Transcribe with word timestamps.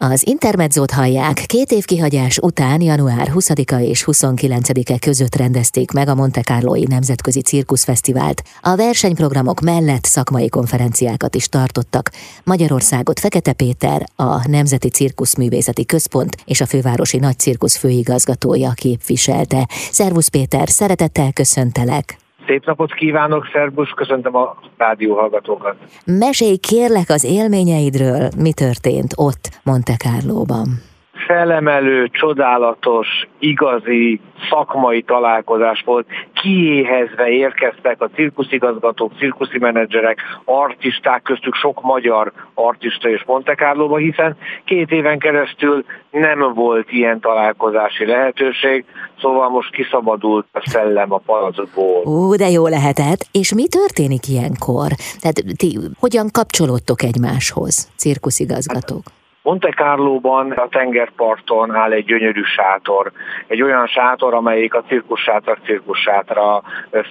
Az 0.00 0.26
intermedzót 0.26 0.90
hallják, 0.90 1.44
két 1.46 1.72
év 1.72 1.84
kihagyás 1.84 2.38
után 2.38 2.80
január 2.80 3.32
20-a 3.34 3.80
és 3.80 4.04
29-e 4.06 4.98
között 4.98 5.36
rendezték 5.36 5.90
meg 5.90 6.08
a 6.08 6.14
Monte 6.14 6.40
Carloi 6.40 6.84
Nemzetközi 6.88 7.40
Cirkuszfesztivált. 7.40 8.42
A 8.60 8.76
versenyprogramok 8.76 9.60
mellett 9.60 10.04
szakmai 10.04 10.48
konferenciákat 10.48 11.34
is 11.34 11.48
tartottak. 11.48 12.10
Magyarországot 12.44 13.20
Fekete 13.20 13.52
Péter, 13.52 14.08
a 14.16 14.48
Nemzeti 14.48 14.88
Cirkuszművészeti 14.88 15.86
Központ 15.86 16.36
és 16.44 16.60
a 16.60 16.66
Fővárosi 16.66 17.18
Nagy 17.18 17.38
Cirkusz 17.38 17.76
főigazgatója 17.76 18.70
képviselte. 18.70 19.68
Szervusz 19.90 20.28
Péter, 20.28 20.68
szeretettel 20.68 21.32
köszöntelek! 21.32 22.27
Szép 22.48 22.64
napot 22.64 22.94
kívánok, 22.94 23.48
szervusz, 23.52 23.90
köszöntöm 23.94 24.36
a 24.36 24.56
rádió 24.76 25.14
hallgatókat. 25.14 25.76
Mesélj 26.04 26.56
kérlek 26.56 27.10
az 27.10 27.24
élményeidről, 27.24 28.28
mi 28.38 28.52
történt 28.52 29.12
ott 29.16 29.60
Monte 29.62 29.96
Carlo-ban 29.96 30.87
felemelő, 31.28 32.08
csodálatos, 32.12 33.06
igazi 33.38 34.20
szakmai 34.50 35.02
találkozás 35.02 35.82
volt. 35.84 36.06
Kiéhezve 36.32 37.28
érkeztek 37.28 38.00
a 38.00 38.10
cirkuszigazgatók, 38.14 39.12
cirkuszi 39.18 39.58
menedzserek, 39.58 40.18
artisták, 40.44 41.22
köztük 41.22 41.54
sok 41.54 41.82
magyar 41.82 42.32
artista 42.54 43.08
és 43.08 43.24
Monte 43.26 43.54
Carlo-ba, 43.54 43.96
hiszen 43.96 44.36
két 44.64 44.90
éven 44.90 45.18
keresztül 45.18 45.84
nem 46.10 46.54
volt 46.54 46.92
ilyen 46.92 47.20
találkozási 47.20 48.06
lehetőség, 48.06 48.84
szóval 49.20 49.48
most 49.48 49.70
kiszabadult 49.70 50.46
a 50.52 50.62
szellem 50.64 51.12
a 51.12 51.18
palacból. 51.18 52.06
Ó, 52.06 52.36
de 52.36 52.48
jó 52.48 52.66
lehetett. 52.66 53.20
És 53.32 53.54
mi 53.54 53.68
történik 53.68 54.28
ilyenkor? 54.28 54.88
Tehát 55.20 55.42
ti 55.56 55.78
hogyan 55.98 56.28
kapcsolódtok 56.32 57.02
egymáshoz, 57.02 57.90
cirkuszigazgatók? 57.96 59.02
Hát, 59.04 59.17
Monte 59.42 59.70
Carlo-ban 59.70 60.50
a 60.50 60.68
tengerparton 60.68 61.74
áll 61.74 61.92
egy 61.92 62.04
gyönyörű 62.04 62.42
sátor. 62.42 63.12
Egy 63.46 63.62
olyan 63.62 63.86
sátor, 63.86 64.34
amelyik 64.34 64.74
a 64.74 64.82
cirkussátra, 64.82 65.56
cirkussátra 65.64 66.62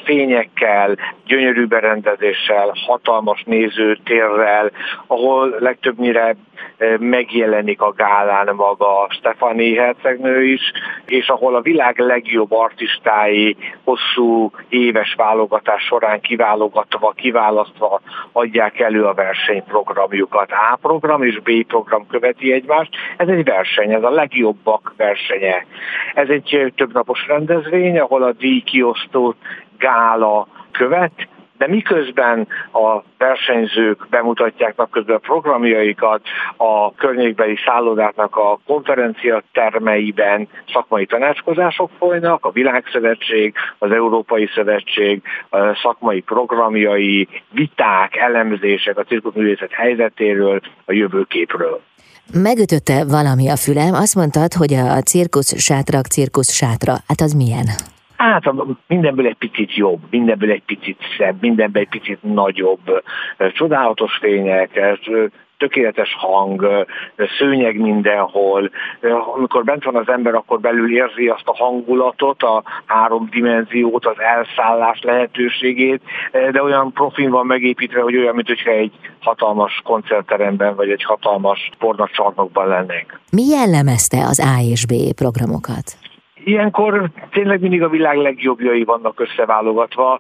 fényekkel, 0.04 0.98
gyönyörű 1.26 1.66
berendezéssel, 1.66 2.74
hatalmas 2.86 3.44
nézőtérrel, 3.46 4.72
ahol 5.08 5.56
legtöbbnyire 5.60 6.36
megjelenik 7.00 7.82
a 7.82 7.92
gálán 7.92 8.56
maga 8.56 9.08
Stefani 9.10 9.76
hercegnő 9.76 10.44
is, 10.44 10.72
és 11.06 11.28
ahol 11.28 11.56
a 11.56 11.62
világ 11.62 12.00
legjobb 12.00 12.52
artistái 12.52 13.58
hosszú 13.84 14.52
éves 14.70 15.14
válogatás 15.18 15.84
során 15.84 16.22
kiválogatva, 16.22 17.12
kiválasztva 17.16 18.02
adják 18.32 18.80
elő 18.80 19.04
a 19.04 19.14
versenyprogramjukat. 19.14 20.52
A 20.52 20.78
program 20.82 21.24
és 21.24 21.40
B 21.40 21.66
program 21.68 22.08
követi 22.28 22.54
egymást. 22.54 22.96
Ez 23.18 23.28
egy 23.28 23.44
verseny, 23.44 23.94
ez 23.94 24.04
a 24.04 24.10
legjobbak 24.10 24.94
versenye. 24.98 25.66
Ez 26.14 26.30
egy 26.30 26.74
többnapos 26.76 27.28
rendezvény, 27.28 28.00
ahol 28.00 28.24
a 28.24 28.32
díjkiosztó 28.32 29.36
gála 29.78 30.48
követ, 30.72 31.28
de 31.58 31.68
miközben 31.68 32.48
a 32.72 33.02
versenyzők 33.18 34.08
bemutatják 34.10 34.76
napközben 34.76 35.16
a 35.16 35.20
programjaikat, 35.20 36.22
a 36.58 36.94
környékbeli 36.94 37.58
szállodáknak 37.66 38.36
a 38.36 38.60
konferencia 38.66 39.44
termeiben 39.52 40.48
szakmai 40.74 41.06
tanácskozások 41.06 41.90
folynak, 41.98 42.46
a 42.46 42.52
Világszövetség, 42.52 43.54
az 43.78 43.92
Európai 43.92 44.50
Szövetség 44.54 45.22
szakmai 45.82 46.22
programjai, 46.22 47.28
viták, 47.52 48.16
elemzések 48.16 48.98
a 48.98 49.04
cirkuszművészet 49.04 49.72
helyzetéről, 49.72 50.60
a 50.86 50.92
jövőképről. 50.92 51.82
Megütötte 52.32 53.04
valami 53.04 53.48
a 53.48 53.56
fülem, 53.56 53.94
azt 53.94 54.16
mondtad, 54.16 54.54
hogy 54.54 54.74
a 54.74 55.02
cirkusz 55.02 55.58
sátrak, 55.60 56.08
cirkusz 56.08 56.52
sátra. 56.52 57.04
Hát 57.08 57.22
az 57.22 57.34
milyen? 57.34 57.70
Hát 58.18 58.44
mindenből 58.88 59.26
egy 59.26 59.38
picit 59.38 59.76
jobb, 59.76 60.00
mindenből 60.10 60.52
egy 60.52 60.64
picit 60.66 61.00
szebb, 61.18 61.42
mindenből 61.42 61.82
egy 61.82 61.90
picit 61.90 62.20
nagyobb, 62.22 63.04
csodálatos 63.54 64.18
fények, 64.22 64.80
tökéletes 65.58 66.16
hang, 66.20 66.86
szőnyeg 67.38 67.80
mindenhol. 67.80 68.70
Amikor 69.36 69.64
bent 69.64 69.84
van 69.84 69.96
az 69.96 70.10
ember, 70.10 70.34
akkor 70.36 70.60
belül 70.60 70.96
érzi 70.96 71.28
azt 71.28 71.48
a 71.48 71.56
hangulatot, 71.56 72.44
a 72.44 72.64
három 72.86 73.28
dimenziót, 73.32 74.06
az 74.06 74.20
elszállás 74.20 75.02
lehetőségét, 75.02 76.02
de 76.52 76.64
olyan 76.64 76.92
profin 76.94 77.30
van 77.30 77.46
megépítve, 77.46 78.02
hogy 78.02 78.18
olyan, 78.18 78.36
mintha 78.36 78.72
egy 78.72 78.94
hatalmas 79.20 79.82
koncertteremben 79.84 80.76
vagy 80.76 80.90
egy 80.90 81.04
hatalmas 81.04 81.70
pornacsarnokban 81.78 82.68
lennénk. 82.68 83.20
Mi 83.32 83.44
jellemezte 83.44 84.18
az 84.18 84.40
A 84.40 84.62
és 84.72 84.86
B 84.86 85.16
programokat? 85.16 86.07
Ilyenkor 86.48 87.10
tényleg 87.30 87.62
mindig 87.62 87.84
a 87.84 87.90
világ 87.90 88.18
legjobbjai 88.18 88.84
vannak 88.84 89.20
összeválogatva. 89.20 90.20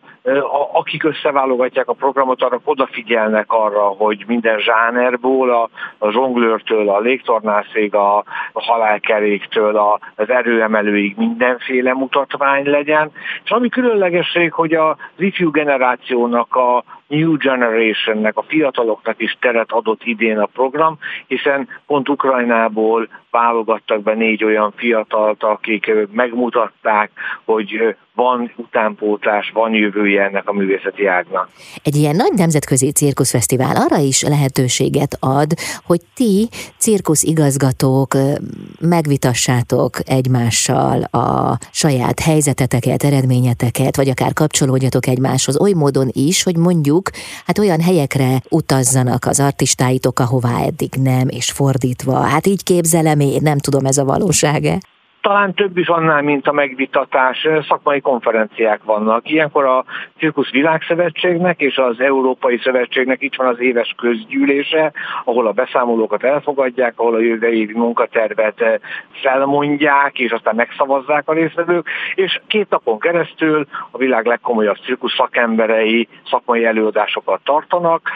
Akik 0.73 1.03
összeválogatják 1.03 1.87
a 1.87 1.93
programot, 1.93 2.41
arra 2.41 2.59
odafigyelnek 2.63 3.51
arra, 3.51 3.81
hogy 3.81 4.23
minden 4.27 4.59
zsánerból, 4.59 5.49
a, 5.49 5.69
a 5.97 6.11
zsonglőrtől, 6.11 6.89
a 6.89 6.99
légtornászig, 6.99 7.95
a, 7.95 8.17
a 8.51 8.63
halálkeréktől, 8.63 9.77
a, 9.77 9.99
az 10.15 10.29
erőemelőig 10.29 11.15
mindenféle 11.17 11.93
mutatvány 11.93 12.69
legyen. 12.69 13.11
És 13.43 13.51
ami 13.51 13.69
különlegesség, 13.69 14.53
hogy 14.53 14.73
az 14.73 14.95
ifjú 15.17 15.51
generációnak 15.51 16.55
a, 16.55 16.83
New 17.07 17.37
Generationnek, 17.37 18.37
a 18.37 18.45
fiataloknak 18.47 19.21
is 19.21 19.37
teret 19.39 19.71
adott 19.71 20.01
idén 20.03 20.37
a 20.37 20.45
program, 20.45 20.97
hiszen 21.27 21.67
pont 21.85 22.09
Ukrajnából 22.09 23.07
válogattak 23.31 24.01
be 24.03 24.13
négy 24.13 24.43
olyan 24.43 24.73
fiatalt, 24.75 25.43
akik 25.43 25.91
megmutatták, 26.11 27.11
hogy 27.45 27.95
van 28.15 28.51
utánpótlás, 28.55 29.51
van 29.53 29.73
jövője 29.73 30.23
ennek 30.23 30.49
a 30.49 30.53
művészeti 30.53 31.05
ágnak. 31.05 31.49
Egy 31.83 31.95
ilyen 31.95 32.15
nagy 32.15 32.33
nemzetközi 32.35 32.91
cirkuszfesztivál 32.91 33.75
arra 33.75 34.01
is 34.01 34.21
lehetőséget 34.21 35.17
ad, 35.19 35.51
hogy 35.85 36.01
ti 36.15 36.47
cirkuszigazgatók 36.77 38.13
megvitassátok 38.79 39.89
egymással 40.05 41.01
a 41.01 41.57
saját 41.71 42.19
helyzeteteket, 42.19 43.03
eredményeteket, 43.03 43.95
vagy 43.95 44.09
akár 44.09 44.33
kapcsolódjatok 44.33 45.07
egymáshoz 45.07 45.59
oly 45.59 45.71
módon 45.71 46.09
is, 46.11 46.43
hogy 46.43 46.57
mondjuk 46.57 46.96
hát 47.45 47.57
olyan 47.57 47.81
helyekre 47.81 48.41
utazzanak 48.49 49.25
az 49.25 49.39
artistáitok, 49.39 50.19
ahová 50.19 50.63
eddig 50.63 50.93
nem, 50.93 51.27
és 51.29 51.51
fordítva. 51.51 52.19
Hát 52.19 52.47
így 52.47 52.63
képzelem 52.63 53.19
én, 53.19 53.39
nem 53.41 53.57
tudom 53.57 53.85
ez 53.85 53.97
a 53.97 54.05
valósága 54.05 54.77
talán 55.27 55.53
több 55.53 55.77
is 55.77 55.87
annál, 55.87 56.21
mint 56.21 56.47
a 56.47 56.51
megvitatás, 56.51 57.47
szakmai 57.67 58.01
konferenciák 58.01 58.83
vannak. 58.83 59.29
Ilyenkor 59.29 59.65
a 59.65 59.85
Cirkusz 60.17 60.49
Világszövetségnek 60.49 61.59
és 61.59 61.77
az 61.77 61.99
Európai 61.99 62.59
Szövetségnek 62.63 63.21
itt 63.21 63.35
van 63.35 63.47
az 63.47 63.59
éves 63.59 63.95
közgyűlése, 63.97 64.91
ahol 65.23 65.47
a 65.47 65.51
beszámolókat 65.51 66.23
elfogadják, 66.23 66.93
ahol 66.95 67.15
a 67.15 67.19
jövő 67.19 67.47
évi 67.47 67.73
munkatervet 67.73 68.63
felmondják, 69.11 70.19
és 70.19 70.31
aztán 70.31 70.55
megszavazzák 70.55 71.29
a 71.29 71.33
résztvevők, 71.33 71.87
és 72.15 72.39
két 72.47 72.69
napon 72.69 72.99
keresztül 72.99 73.67
a 73.91 73.97
világ 73.97 74.25
legkomolyabb 74.25 74.77
cirkusz 74.85 75.15
szakemberei 75.15 76.07
szakmai 76.29 76.65
előadásokat 76.65 77.41
tartanak, 77.43 78.09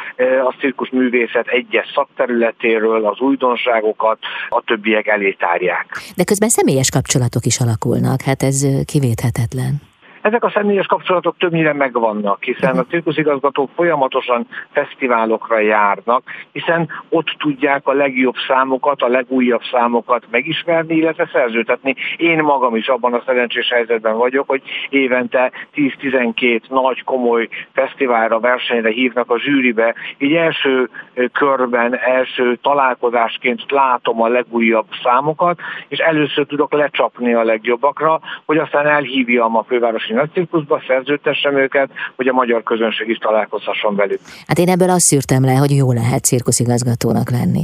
a 0.45 0.55
cirkusz 0.59 0.89
művészet 0.91 1.47
egyes 1.47 1.91
szakterületéről 1.93 3.05
az 3.05 3.19
újdonságokat 3.19 4.17
a 4.49 4.61
többiek 4.61 5.07
elé 5.07 5.31
tárják. 5.31 5.85
De 6.15 6.23
közben 6.23 6.49
személyes 6.49 6.89
kapcsolatok 7.01 7.45
is 7.45 7.59
alakulnak, 7.59 8.21
hát 8.21 8.43
ez 8.43 8.65
kivéthetetlen. 8.85 9.90
Ezek 10.21 10.43
a 10.43 10.51
személyes 10.53 10.85
kapcsolatok 10.85 11.37
többnyire 11.37 11.73
megvannak, 11.73 12.43
hiszen 12.43 12.77
a 12.77 12.85
cirkuszigazgatók 12.85 13.69
folyamatosan 13.75 14.47
fesztiválokra 14.71 15.59
járnak, 15.59 16.23
hiszen 16.51 16.89
ott 17.09 17.35
tudják 17.37 17.87
a 17.87 17.93
legjobb 17.93 18.35
számokat, 18.47 19.01
a 19.01 19.07
legújabb 19.07 19.61
számokat 19.71 20.23
megismerni, 20.31 20.95
illetve 20.95 21.29
szerzőtetni. 21.33 21.95
Én 22.17 22.43
magam 22.43 22.75
is 22.75 22.87
abban 22.87 23.13
a 23.13 23.21
szerencsés 23.25 23.69
helyzetben 23.69 24.17
vagyok, 24.17 24.47
hogy 24.47 24.61
évente 24.89 25.51
10-12 25.75 26.61
nagy, 26.69 27.03
komoly 27.03 27.47
fesztiválra, 27.73 28.39
versenyre 28.39 28.89
hívnak 28.89 29.31
a 29.31 29.39
zsűribe, 29.39 29.95
így 30.17 30.33
első 30.33 30.89
körben, 31.31 31.97
első 31.97 32.55
találkozásként 32.55 33.71
látom 33.71 34.21
a 34.21 34.27
legújabb 34.27 34.87
számokat, 35.03 35.59
és 35.87 35.99
először 35.99 36.45
tudok 36.45 36.73
lecsapni 36.73 37.33
a 37.33 37.43
legjobbakra, 37.43 38.19
hogy 38.45 38.57
aztán 38.57 38.87
elhívjam 38.87 39.55
a 39.55 39.63
fővárosi 39.63 40.10
Budapesti 40.11 40.13
Nagycirkuszba, 40.13 40.83
szerződtessem 40.87 41.57
őket, 41.57 41.89
hogy 42.15 42.27
a 42.27 42.33
magyar 42.33 42.63
közönség 42.63 43.09
is 43.09 43.17
találkozhasson 43.17 43.95
velük. 43.95 44.19
Hát 44.47 44.57
én 44.57 44.69
ebből 44.69 44.89
azt 44.89 45.05
szűrtem 45.05 45.43
le, 45.43 45.55
hogy 45.55 45.71
jó 45.71 45.91
lehet 45.91 46.23
cirkuszigazgatónak 46.23 47.29
lenni. 47.29 47.63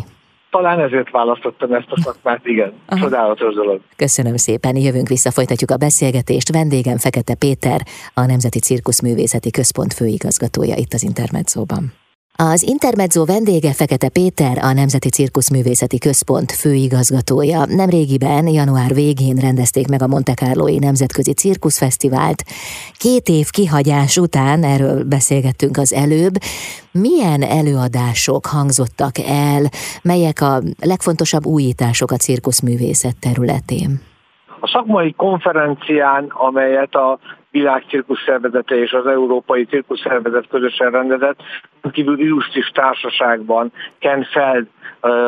Talán 0.50 0.80
ezért 0.80 1.12
választottam 1.12 1.74
ezt 1.74 1.88
a 1.90 2.02
szakmát, 2.02 2.46
igen. 2.46 2.74
Aha. 2.86 3.02
Csodálatos 3.02 3.54
dolog. 3.54 3.82
Köszönöm 3.96 4.36
szépen, 4.36 4.76
jövünk 4.76 5.08
vissza, 5.08 5.32
folytatjuk 5.32 5.72
a 5.72 5.78
beszélgetést. 5.78 6.52
Vendégem 6.52 6.98
Fekete 6.98 7.36
Péter, 7.36 7.82
a 8.14 8.26
Nemzeti 8.26 8.60
Cirkuszművészeti 8.60 9.52
Központ 9.52 9.94
főigazgatója 9.94 10.76
itt 10.76 10.94
az 10.94 11.04
Intermedzóban. 11.04 11.94
Az 12.40 12.64
Intermezzo 12.64 13.26
vendége 13.26 13.74
Fekete 13.74 14.10
Péter, 14.10 14.58
a 14.62 14.74
Nemzeti 14.74 15.10
Cirkuszművészeti 15.10 15.98
Központ 15.98 16.52
főigazgatója. 16.52 17.66
Nem 17.66 17.90
régiben, 17.90 18.48
január 18.48 18.94
végén 18.94 19.36
rendezték 19.36 19.88
meg 19.88 20.02
a 20.02 20.08
Monte 20.08 20.34
Carloi 20.34 20.78
Nemzetközi 20.78 21.34
Cirkuszfesztivált. 21.34 22.44
Két 22.98 23.28
év 23.28 23.50
kihagyás 23.50 24.18
után, 24.18 24.64
erről 24.64 25.04
beszélgettünk 25.04 25.78
az 25.78 25.94
előbb, 25.94 26.36
milyen 26.92 27.42
előadások 27.42 28.46
hangzottak 28.46 29.16
el, 29.18 29.64
melyek 30.02 30.42
a 30.42 30.54
legfontosabb 30.82 31.46
újítások 31.46 32.12
a 32.12 32.16
cirkuszművészet 32.16 33.16
területén? 33.20 34.02
A 34.60 34.68
szakmai 34.68 35.14
konferencián, 35.14 36.24
amelyet 36.48 36.96
a 36.96 37.20
világ 37.58 37.84
cirkuszervezete 37.88 38.76
és 38.76 38.92
az 38.92 39.08
Európai 39.08 39.66
Cirkuszervezet 39.66 40.48
közösen 40.48 40.92
rendezett, 40.92 41.40
kívül 41.92 42.20
illusztris 42.20 42.68
társaságban 42.68 43.72
Ken 44.00 44.24
Feld, 44.24 44.68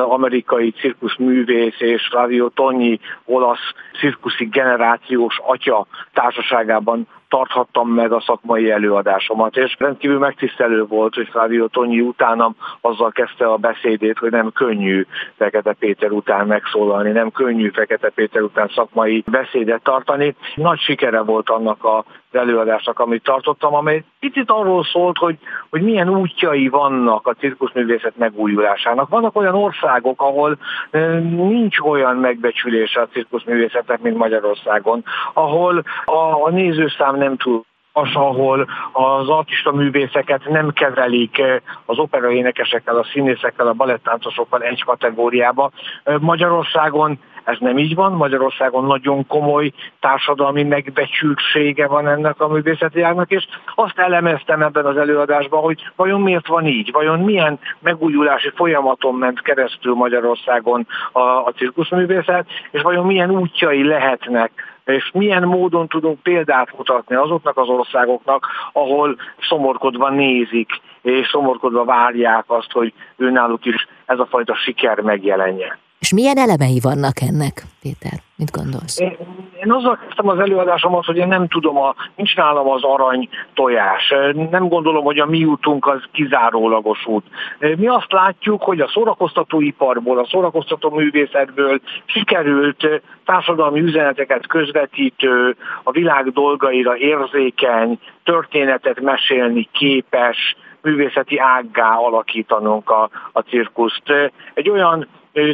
amerikai 0.10 0.72
cirkuszművész 0.72 1.80
és 1.80 2.08
Flavio 2.10 2.50
Togni, 2.50 3.00
olasz 3.26 3.74
cirkuszi 4.00 4.46
generációs 4.46 5.40
atya 5.44 5.88
társaságában 6.14 7.08
tarthattam 7.30 7.90
meg 7.90 8.12
a 8.12 8.22
szakmai 8.26 8.72
előadásomat, 8.72 9.58
és 9.58 9.76
rendkívül 9.78 10.20
megtisztelő 10.20 10.86
volt, 10.86 11.16
hogy 11.16 11.28
Flavio 11.32 11.68
Tonyi 11.68 12.02
utánam 12.02 12.56
azzal 12.82 13.12
kezdte 13.12 13.46
a 13.46 13.58
beszédét, 13.58 14.18
hogy 14.18 14.32
nem 14.32 14.52
könnyű 14.52 15.06
Fekete 15.38 15.74
Péter 15.74 16.12
után 16.12 16.48
megszólalni, 16.48 17.12
nem 17.12 17.32
könnyű 17.32 17.70
Fekete 17.70 18.10
Péter 18.10 18.42
után 18.42 18.72
szakmai 18.76 19.24
beszédet 19.32 19.84
tartani. 19.84 20.36
Nagy 20.56 20.80
sikere 20.80 21.22
volt 21.22 21.50
annak 21.50 21.84
a 21.84 22.06
előadásnak, 22.32 23.00
amit 23.00 23.24
tartottam, 23.24 23.74
amely 23.74 24.04
picit 24.20 24.52
arról 24.52 24.84
szólt, 24.84 25.18
hogy, 25.18 25.38
hogy 25.70 25.82
milyen 25.82 26.10
útjai 26.10 26.68
vannak 26.68 27.28
a 27.28 27.34
cirkuszművészet 27.34 28.18
megújulásának. 28.18 29.10
Vannak 29.10 29.36
olyan 29.36 29.56
országok, 29.56 30.22
ahol 30.22 30.58
nincs 31.32 31.80
olyan 31.80 32.16
megbecsülése 32.16 33.02
a 33.02 33.08
cirkuszművészetnek, 33.08 34.02
mint 34.02 34.18
Magyarországon, 34.18 35.04
ahol 35.34 35.84
a, 36.06 36.46
a 36.46 36.50
nézőszám 36.50 37.16
nem 37.16 37.38
túl 37.38 37.64
az, 37.94 38.10
ahol 38.14 38.68
az 38.92 39.30
artista 39.30 39.72
művészeket 39.72 40.50
nem 40.50 40.72
kezelik 40.74 41.42
az 41.86 41.98
operaénekesekkel, 41.98 42.98
a 42.98 43.06
színészekkel, 43.14 43.68
a 43.68 43.74
balettáncosokkal 43.74 44.62
egy 44.62 44.84
kategóriába. 44.84 45.72
Magyarországon 46.20 47.20
ez 47.50 47.58
nem 47.60 47.78
így 47.78 47.96
van, 47.96 48.12
Magyarországon 48.12 48.86
nagyon 48.86 49.28
komoly 49.28 49.72
társadalmi 50.00 50.64
megbecsültsége 50.64 51.88
van 51.88 52.08
ennek 52.08 52.42
a 52.42 52.48
művészeti 52.48 53.02
ágnak, 53.02 53.32
és 53.32 53.48
azt 53.76 54.00
elemeztem 54.00 54.62
ebben 54.62 54.86
az 54.86 54.98
előadásban, 54.98 55.62
hogy 55.62 55.92
vajon 55.96 56.22
miért 56.22 56.48
van 56.48 56.66
így, 56.66 56.92
vajon 56.92 57.20
milyen 57.20 57.60
megújulási 57.80 58.52
folyamaton 58.56 59.16
ment 59.16 59.42
keresztül 59.42 59.94
Magyarországon 59.94 60.88
a, 61.12 61.20
a 61.20 61.54
cirkuszművészet, 61.56 62.48
és 62.72 62.82
vajon 62.82 63.06
milyen 63.06 63.32
útjai 63.32 63.84
lehetnek 63.84 64.52
és 64.86 65.12
milyen 65.14 65.44
módon 65.44 65.88
tudunk 65.88 66.22
példát 66.22 66.78
mutatni 66.78 67.16
azoknak 67.16 67.58
az 67.58 67.68
országoknak, 67.68 68.48
ahol 68.74 69.16
szomorkodva 69.50 70.10
nézik, 70.10 70.70
és 71.02 71.28
szomorkodva 71.28 71.86
várják 71.86 72.44
azt, 72.48 72.72
hogy 72.72 72.94
őnáluk 73.18 73.66
is 73.66 73.88
ez 74.06 74.20
a 74.20 74.26
fajta 74.26 74.56
siker 74.56 75.00
megjelenje. 75.00 75.78
És 76.10 76.16
milyen 76.16 76.38
elemei 76.38 76.80
vannak 76.82 77.22
ennek, 77.30 77.64
Péter? 77.82 78.20
Mit 78.38 78.52
gondolsz? 78.52 79.00
Én, 79.00 79.18
én 79.64 79.72
azzal 79.72 79.98
kezdtem 79.98 80.28
az 80.28 80.40
előadásomat, 80.40 81.06
hogy 81.06 81.18
én 81.18 81.28
nem 81.28 81.48
tudom, 81.48 81.78
a, 81.78 81.96
nincs 82.16 82.36
nálam 82.36 82.70
az 82.70 82.84
arany 82.84 83.30
tojás. 83.54 84.14
Nem 84.50 84.68
gondolom, 84.68 85.04
hogy 85.04 85.20
a 85.20 85.26
mi 85.26 85.46
útunk 85.46 85.88
az 85.88 86.02
kizárólagos 86.12 87.06
út. 87.06 87.26
Mi 87.60 87.88
azt 87.88 88.12
látjuk, 88.12 88.62
hogy 88.62 88.80
a 88.80 88.88
szórakoztatóiparból, 88.88 90.20
a 90.20 90.28
szórakoztató 90.30 90.90
művészetből 90.90 91.80
sikerült 92.06 93.02
társadalmi 93.26 93.80
üzeneteket 93.80 94.48
közvetítő, 94.48 95.56
a 95.84 95.92
világ 95.92 96.32
dolgaira 96.32 96.98
érzékeny, 96.98 98.00
történetet 98.24 99.02
mesélni 99.02 99.68
képes, 99.72 100.56
művészeti 100.82 101.38
ággá 101.38 101.96
alakítanunk 101.96 102.90
a, 102.90 103.10
a 103.32 103.40
cirkuszt. 103.40 104.04
Egy 104.54 104.70
olyan 104.70 105.08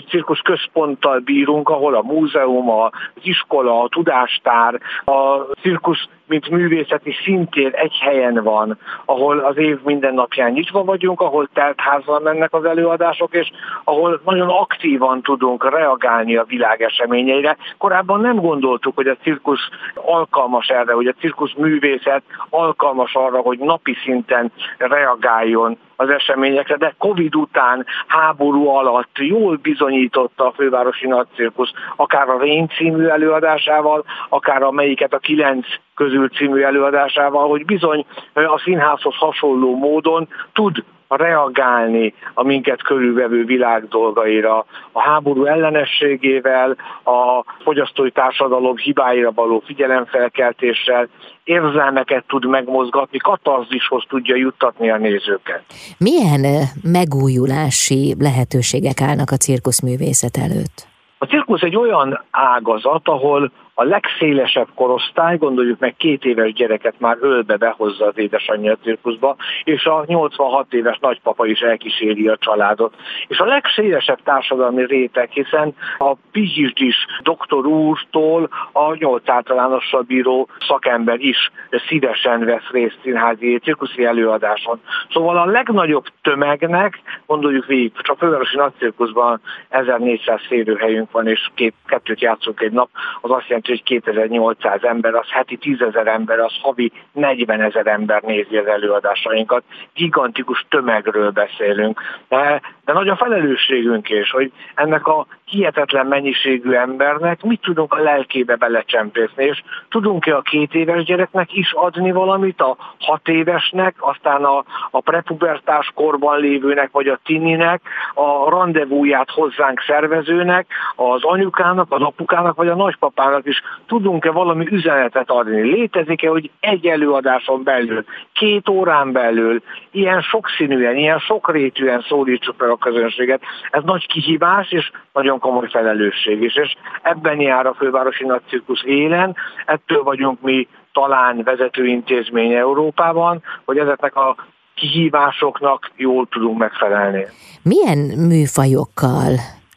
cirkusz 0.07 0.39
központtal 0.39 1.19
bírunk, 1.19 1.69
ahol 1.69 1.95
a 1.95 2.01
múzeum, 2.01 2.69
az 2.69 2.91
iskola, 3.21 3.81
a 3.81 3.89
tudástár, 3.89 4.81
a 5.05 5.39
cirkusz 5.61 6.07
mint 6.27 6.49
művészeti 6.49 7.15
szintér 7.23 7.71
egy 7.75 7.97
helyen 7.99 8.43
van, 8.43 8.77
ahol 9.05 9.39
az 9.39 9.57
év 9.57 9.79
minden 9.83 10.13
napján 10.13 10.51
nyitva 10.51 10.83
vagyunk, 10.83 11.21
ahol 11.21 11.49
teltházban 11.53 12.21
mennek 12.21 12.53
az 12.53 12.65
előadások, 12.65 13.33
és 13.33 13.51
ahol 13.83 14.21
nagyon 14.25 14.49
aktívan 14.49 15.21
tudunk 15.21 15.69
reagálni 15.69 16.35
a 16.35 16.43
világ 16.43 16.81
eseményeire. 16.81 17.57
Korábban 17.77 18.21
nem 18.21 18.35
gondoltuk, 18.35 18.95
hogy 18.95 19.07
a 19.07 19.17
cirkusz 19.23 19.69
alkalmas 19.95 20.67
erre, 20.67 20.93
hogy 20.93 21.07
a 21.07 21.15
cirkusz 21.19 21.53
művészet 21.57 22.23
alkalmas 22.49 23.13
arra, 23.13 23.39
hogy 23.39 23.59
napi 23.59 23.95
szinten 24.03 24.51
reagáljon 24.77 25.77
az 25.95 26.09
eseményekre, 26.09 26.77
de 26.77 26.95
Covid 26.97 27.35
után, 27.35 27.85
háború 28.07 28.67
alatt 28.67 29.17
jól 29.17 29.59
bizonyította 29.61 30.45
a 30.45 30.51
fővárosi 30.51 31.07
nagycirkusz, 31.07 31.71
akár 31.95 32.29
a 32.29 32.39
Rén 32.39 32.67
című 32.67 33.05
előadásával, 33.05 34.05
akár 34.29 34.63
a 34.63 34.71
melyiket 34.71 35.13
a 35.13 35.17
kilenc 35.17 35.67
közül 35.95 36.29
című 36.29 36.61
előadásával, 36.61 37.49
hogy 37.49 37.65
bizony 37.65 38.05
a 38.33 38.61
színházhoz 38.63 39.15
hasonló 39.15 39.75
módon 39.75 40.27
tud 40.53 40.83
reagálni 41.07 42.13
a 42.33 42.43
minket 42.43 42.83
körülvevő 42.83 43.45
világ 43.45 43.87
dolgaira, 43.87 44.65
a 44.91 45.01
háború 45.01 45.45
ellenességével, 45.45 46.75
a 47.03 47.43
fogyasztói 47.63 48.11
társadalom 48.11 48.77
hibáira 48.77 49.31
való 49.31 49.63
figyelemfelkeltéssel, 49.65 51.07
érzelmeket 51.43 52.23
tud 52.27 52.45
megmozgatni, 52.45 53.17
katarzishoz 53.17 54.03
tudja 54.09 54.35
juttatni 54.35 54.89
a 54.89 54.97
nézőket. 54.97 55.63
Milyen 55.97 56.41
megújulási 56.83 58.15
lehetőségek 58.19 59.01
állnak 59.01 59.31
a 59.31 59.37
cirkuszművészet 59.37 60.37
előtt? 60.37 60.87
A 61.17 61.25
cirkusz 61.25 61.61
egy 61.61 61.75
olyan 61.75 62.23
ágazat, 62.31 63.07
ahol 63.07 63.51
a 63.77 63.83
legszélesebb 63.83 64.67
korosztály, 64.75 65.37
gondoljuk 65.37 65.79
meg 65.79 65.95
két 65.97 66.25
éves 66.25 66.53
gyereket 66.53 66.99
már 66.99 67.17
ölbe 67.19 67.57
behozza 67.57 68.05
az 68.05 68.17
édesanyja 68.17 68.71
a 68.71 68.77
cirkuszba, 68.83 69.35
és 69.63 69.85
a 69.85 70.03
86 70.07 70.73
éves 70.73 70.97
nagypapa 71.01 71.45
is 71.45 71.59
elkíséri 71.59 72.27
a 72.27 72.37
családot. 72.37 72.93
És 73.27 73.39
a 73.39 73.45
legszélesebb 73.45 74.19
társadalmi 74.23 74.85
réteg, 74.85 75.29
hiszen 75.29 75.75
a 75.97 76.13
pihisdis 76.31 76.95
doktor 77.23 77.65
úrtól 77.65 78.49
a 78.71 78.95
nyolc 78.95 79.29
általánossal 79.29 80.01
bíró 80.01 80.47
szakember 80.67 81.19
is 81.19 81.51
szívesen 81.87 82.45
vesz 82.45 82.69
részt 82.71 82.99
színházi 83.03 83.59
cirkuszi 83.63 84.05
előadáson. 84.05 84.81
Szóval 85.11 85.37
a 85.37 85.45
legnagyobb 85.45 86.05
tömegnek, 86.21 87.01
gondoljuk 87.25 87.65
végig, 87.65 87.91
csak 87.95 88.17
fővárosi 88.17 88.55
nagycirkuszban 88.55 89.41
1400 89.69 90.39
férőhelyünk 90.47 91.11
van, 91.11 91.27
és 91.27 91.49
két, 91.53 91.73
kettőt 91.85 92.21
játszunk 92.21 92.61
egy 92.61 92.71
nap, 92.71 92.89
az 93.21 93.31
azt 93.31 93.47
jelenti, 93.47 93.64
jelenti, 93.67 93.71
hogy 93.71 93.83
2800 93.83 94.83
ember, 94.83 95.13
az 95.13 95.29
heti 95.29 95.57
10 95.57 95.81
ezer 95.81 96.07
ember, 96.07 96.39
az 96.39 96.53
havi 96.61 96.91
40 97.11 97.61
ezer 97.61 97.87
ember 97.87 98.21
nézi 98.21 98.57
az 98.57 98.67
előadásainkat. 98.67 99.63
Gigantikus 99.93 100.65
tömegről 100.69 101.31
beszélünk. 101.31 102.01
De, 102.27 102.61
de 102.85 102.93
nagy 102.93 103.07
a 103.07 103.15
felelősségünk 103.15 104.09
is, 104.09 104.31
hogy 104.31 104.51
ennek 104.75 105.07
a 105.07 105.25
hihetetlen 105.45 106.05
mennyiségű 106.05 106.71
embernek 106.71 107.43
mit 107.43 107.61
tudunk 107.61 107.93
a 107.93 108.01
lelkébe 108.01 108.55
belecsempészni, 108.55 109.43
és 109.43 109.63
tudunk-e 109.89 110.35
a 110.35 110.41
két 110.41 110.73
éves 110.73 111.03
gyereknek 111.03 111.53
is 111.53 111.73
adni 111.73 112.11
valamit, 112.11 112.61
a 112.61 112.75
hat 112.99 113.27
évesnek, 113.27 113.95
aztán 113.99 114.43
a, 114.43 114.63
a 114.91 115.01
prepubertás 115.01 115.91
korban 115.95 116.39
lévőnek, 116.39 116.91
vagy 116.91 117.07
a 117.07 117.19
tininek, 117.23 117.81
a 118.13 118.49
rendezvúját 118.49 119.29
hozzánk 119.29 119.81
szervezőnek, 119.87 120.67
az 120.95 121.23
anyukának, 121.23 121.87
az 121.89 122.01
apukának, 122.01 122.55
vagy 122.55 122.67
a 122.67 122.75
nagypapának 122.75 123.45
is 123.45 123.54
tudunk-e 123.87 124.31
valami 124.31 124.67
üzenetet 124.69 125.29
adni. 125.29 125.61
Létezik-e, 125.61 126.29
hogy 126.29 126.49
egy 126.59 126.85
előadáson 126.85 127.63
belül, 127.63 128.05
két 128.33 128.69
órán 128.69 129.11
belül 129.11 129.61
ilyen 129.91 130.21
sokszínűen, 130.21 130.95
ilyen 130.95 131.19
sokrétűen 131.19 132.05
szólítsuk 132.07 132.55
meg 132.57 132.69
a 132.69 132.77
közönséget. 132.77 133.41
Ez 133.71 133.83
nagy 133.83 134.07
kihívás, 134.07 134.71
és 134.71 134.91
nagyon 135.13 135.39
komoly 135.39 135.67
felelősség 135.69 136.41
is, 136.41 136.55
és 136.55 136.75
ebben 137.01 137.39
jár 137.39 137.65
a 137.65 137.73
fővárosi 137.73 138.25
nagycirkusz 138.25 138.83
élen, 138.83 139.35
ettől 139.65 140.03
vagyunk 140.03 140.41
mi 140.41 140.67
talán 140.93 141.43
vezetőintézmény 141.43 142.53
Európában, 142.53 143.43
hogy 143.65 143.77
ezeknek 143.77 144.15
a 144.15 144.35
kihívásoknak 144.75 145.91
jól 145.95 146.27
tudunk 146.27 146.57
megfelelni. 146.57 147.25
Milyen 147.63 147.97
műfajokkal 148.27 149.31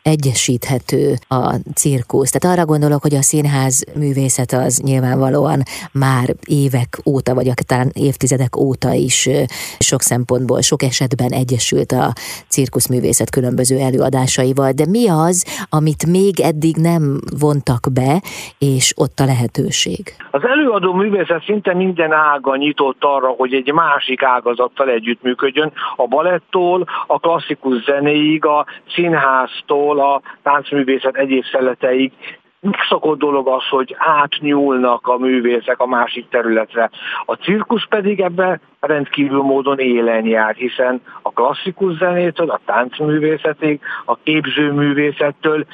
egyesíthető 0.09 1.15
a 1.29 1.55
cirkusz. 1.75 2.31
Tehát 2.31 2.57
arra 2.57 2.67
gondolok, 2.67 3.03
hogy 3.03 3.15
a 3.15 3.23
színház 3.23 3.85
művészet 3.99 4.53
az 4.53 4.81
nyilvánvalóan 4.85 5.63
már 5.93 6.27
évek 6.47 6.91
óta, 7.07 7.35
vagy 7.35 7.49
akár 7.49 7.87
évtizedek 7.93 8.57
óta 8.57 8.93
is 8.93 9.29
sok 9.79 10.01
szempontból, 10.01 10.61
sok 10.61 10.83
esetben 10.83 11.33
egyesült 11.33 11.93
a 11.93 12.13
cirkuszművészet 12.49 13.31
különböző 13.31 13.79
előadásaival, 13.79 14.71
de 14.73 14.87
mi 14.87 15.09
az, 15.09 15.67
amit 15.71 16.07
még 16.07 16.41
eddig 16.41 16.77
nem 16.77 17.03
vontak 17.41 17.87
be, 17.93 18.23
és 18.59 18.93
ott 18.97 19.19
a 19.21 19.25
lehetőség? 19.25 20.03
Az 20.31 20.45
előadó 20.45 20.93
művészet 20.93 21.45
szinte 21.45 21.75
minden 21.75 22.13
ága 22.13 22.57
nyitott 22.57 23.05
arra, 23.05 23.29
hogy 23.29 23.55
egy 23.55 23.73
másik 23.73 24.23
ágazattal 24.23 24.89
együttműködjön, 24.89 25.73
a 25.97 26.07
balettól, 26.07 26.87
a 27.07 27.19
klasszikus 27.19 27.83
zenéig, 27.85 28.45
a 28.45 28.67
színháztól, 28.95 29.98
a 29.99 30.23
táncművészet 30.43 31.17
egyéb 31.17 31.45
szeleteig 31.45 32.13
megszokott 32.61 33.19
dolog 33.19 33.49
az, 33.49 33.69
hogy 33.69 33.95
átnyúlnak 33.99 35.07
a 35.07 35.19
művészek 35.19 35.81
a 35.81 35.87
másik 35.87 36.29
területre. 36.29 36.91
A 37.25 37.35
cirkusz 37.35 37.87
pedig 37.89 38.21
ebben 38.21 38.61
rendkívül 38.81 39.43
módon 39.43 39.79
élen 39.79 40.27
jár, 40.27 40.55
hiszen 40.55 41.03
a 41.23 41.31
klasszikus 41.31 41.97
zenétől, 41.97 42.51
a 42.51 42.61
táncművészetig, 42.65 43.81
a 44.05 44.17
képzőművészettől 44.23 45.67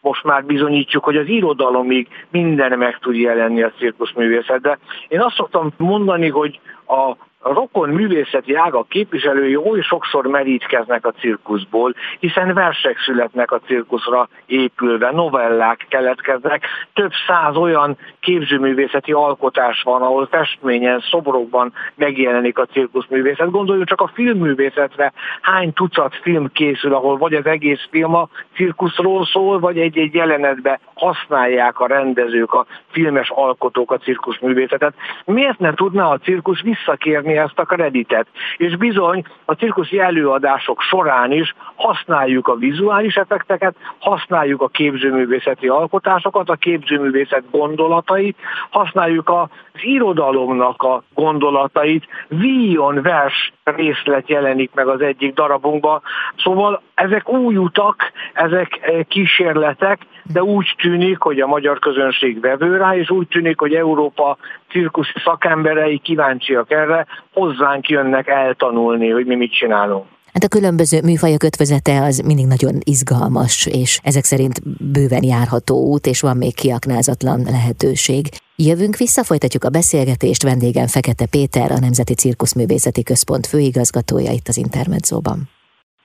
most 0.00 0.24
már 0.24 0.44
bizonyítjuk, 0.44 1.04
hogy 1.04 1.16
az 1.16 1.28
irodalomig 1.28 2.08
minden 2.30 2.78
meg 2.78 2.98
tud 2.98 3.16
jelenni 3.16 3.62
a 3.62 3.72
cirkuszművészet. 3.78 4.60
De 4.60 4.78
én 5.08 5.20
azt 5.20 5.34
szoktam 5.34 5.72
mondani, 5.76 6.28
hogy 6.28 6.60
a 6.86 7.16
a 7.46 7.52
rokon 7.52 7.88
művészeti 7.88 8.54
ágak 8.54 8.88
képviselői 8.88 9.56
oly 9.56 9.80
sokszor 9.80 10.26
merítkeznek 10.26 11.06
a 11.06 11.12
cirkuszból, 11.12 11.94
hiszen 12.18 12.54
versek 12.54 12.98
születnek 12.98 13.50
a 13.52 13.60
cirkuszra 13.66 14.28
épülve, 14.46 15.10
novellák 15.10 15.86
keletkeznek, 15.88 16.66
több 16.92 17.10
száz 17.26 17.56
olyan 17.56 17.96
képzőművészeti 18.20 19.12
alkotás 19.12 19.82
van, 19.82 20.02
ahol 20.02 20.26
festményen, 20.26 21.02
szobrokban 21.10 21.72
megjelenik 21.94 22.58
a 22.58 22.66
cirkuszművészet. 22.66 23.50
Gondoljunk 23.50 23.88
csak 23.88 24.00
a 24.00 24.10
filmművészetre, 24.14 25.12
hány 25.40 25.72
tucat 25.72 26.14
film 26.22 26.50
készül, 26.52 26.94
ahol 26.94 27.16
vagy 27.16 27.34
az 27.34 27.46
egész 27.46 27.86
film 27.90 28.14
a 28.14 28.28
cirkuszról 28.54 29.26
szól, 29.26 29.58
vagy 29.58 29.78
egy-egy 29.78 30.14
jelenetbe 30.14 30.80
használják 30.94 31.80
a 31.80 31.86
rendezők, 31.86 32.52
a 32.52 32.66
filmes 32.90 33.30
alkotók 33.30 33.90
a 33.90 33.98
cirkuszművészetet. 33.98 34.94
Miért 35.24 35.58
ne 35.58 35.74
tudná 35.74 36.10
a 36.10 36.18
cirkusz 36.18 36.60
visszakérni 36.60 37.35
ezt 37.36 37.58
a 37.58 37.64
kreditet. 37.64 38.26
És 38.56 38.76
bizony 38.76 39.24
a 39.44 39.52
cirkuszi 39.52 39.98
előadások 39.98 40.80
során 40.80 41.32
is 41.32 41.54
használjuk 41.74 42.48
a 42.48 42.54
vizuális 42.54 43.14
effekteket, 43.14 43.76
használjuk 43.98 44.62
a 44.62 44.68
képzőművészeti 44.68 45.68
alkotásokat, 45.68 46.48
a 46.48 46.54
képzőművészet 46.54 47.50
gondolatait, 47.50 48.36
használjuk 48.70 49.28
az 49.28 49.48
irodalomnak 49.82 50.82
a 50.82 51.02
gondolatait, 51.14 52.04
víjon 52.28 53.02
vers 53.02 53.52
részlet 53.64 54.28
jelenik 54.28 54.70
meg 54.74 54.88
az 54.88 55.00
egyik 55.00 55.34
darabunkban. 55.34 56.02
Szóval 56.36 56.82
ezek 56.94 57.28
új 57.28 57.56
utak, 57.56 58.12
ezek 58.32 58.78
eh, 58.80 59.00
kísérletek, 59.08 59.98
de 60.32 60.42
úgy 60.42 60.74
tűnik, 60.78 61.18
hogy 61.18 61.40
a 61.40 61.46
magyar 61.46 61.78
közönség 61.78 62.40
vevő 62.40 62.76
rá, 62.76 62.96
és 62.96 63.10
úgy 63.10 63.28
tűnik, 63.28 63.58
hogy 63.58 63.74
Európa 63.74 64.36
cirkusz 64.76 65.12
szakemberei 65.24 65.98
kíváncsiak 65.98 66.70
erre, 66.70 67.06
hozzánk 67.32 67.88
jönnek 67.88 68.28
eltanulni, 68.28 69.08
hogy 69.10 69.26
mi 69.26 69.34
mit 69.34 69.52
csinálunk. 69.52 70.04
Hát 70.32 70.44
a 70.44 70.48
különböző 70.48 71.00
műfajok 71.02 71.42
ötvözete 71.42 72.02
az 72.02 72.18
mindig 72.18 72.46
nagyon 72.46 72.74
izgalmas, 72.84 73.66
és 73.66 74.00
ezek 74.02 74.24
szerint 74.24 74.60
bőven 74.92 75.22
járható 75.22 75.76
út, 75.76 76.06
és 76.06 76.20
van 76.20 76.36
még 76.36 76.54
kiaknázatlan 76.54 77.40
lehetőség. 77.50 78.26
Jövünk 78.56 78.96
vissza, 78.96 79.24
folytatjuk 79.24 79.64
a 79.64 79.68
beszélgetést. 79.68 80.42
Vendégem 80.42 80.86
Fekete 80.86 81.26
Péter, 81.26 81.70
a 81.70 81.78
Nemzeti 81.78 82.14
Cirkuszművészeti 82.14 83.02
Központ 83.02 83.46
főigazgatója 83.46 84.32
itt 84.32 84.48
az 84.48 84.56
Intermedzóban. 84.56 85.55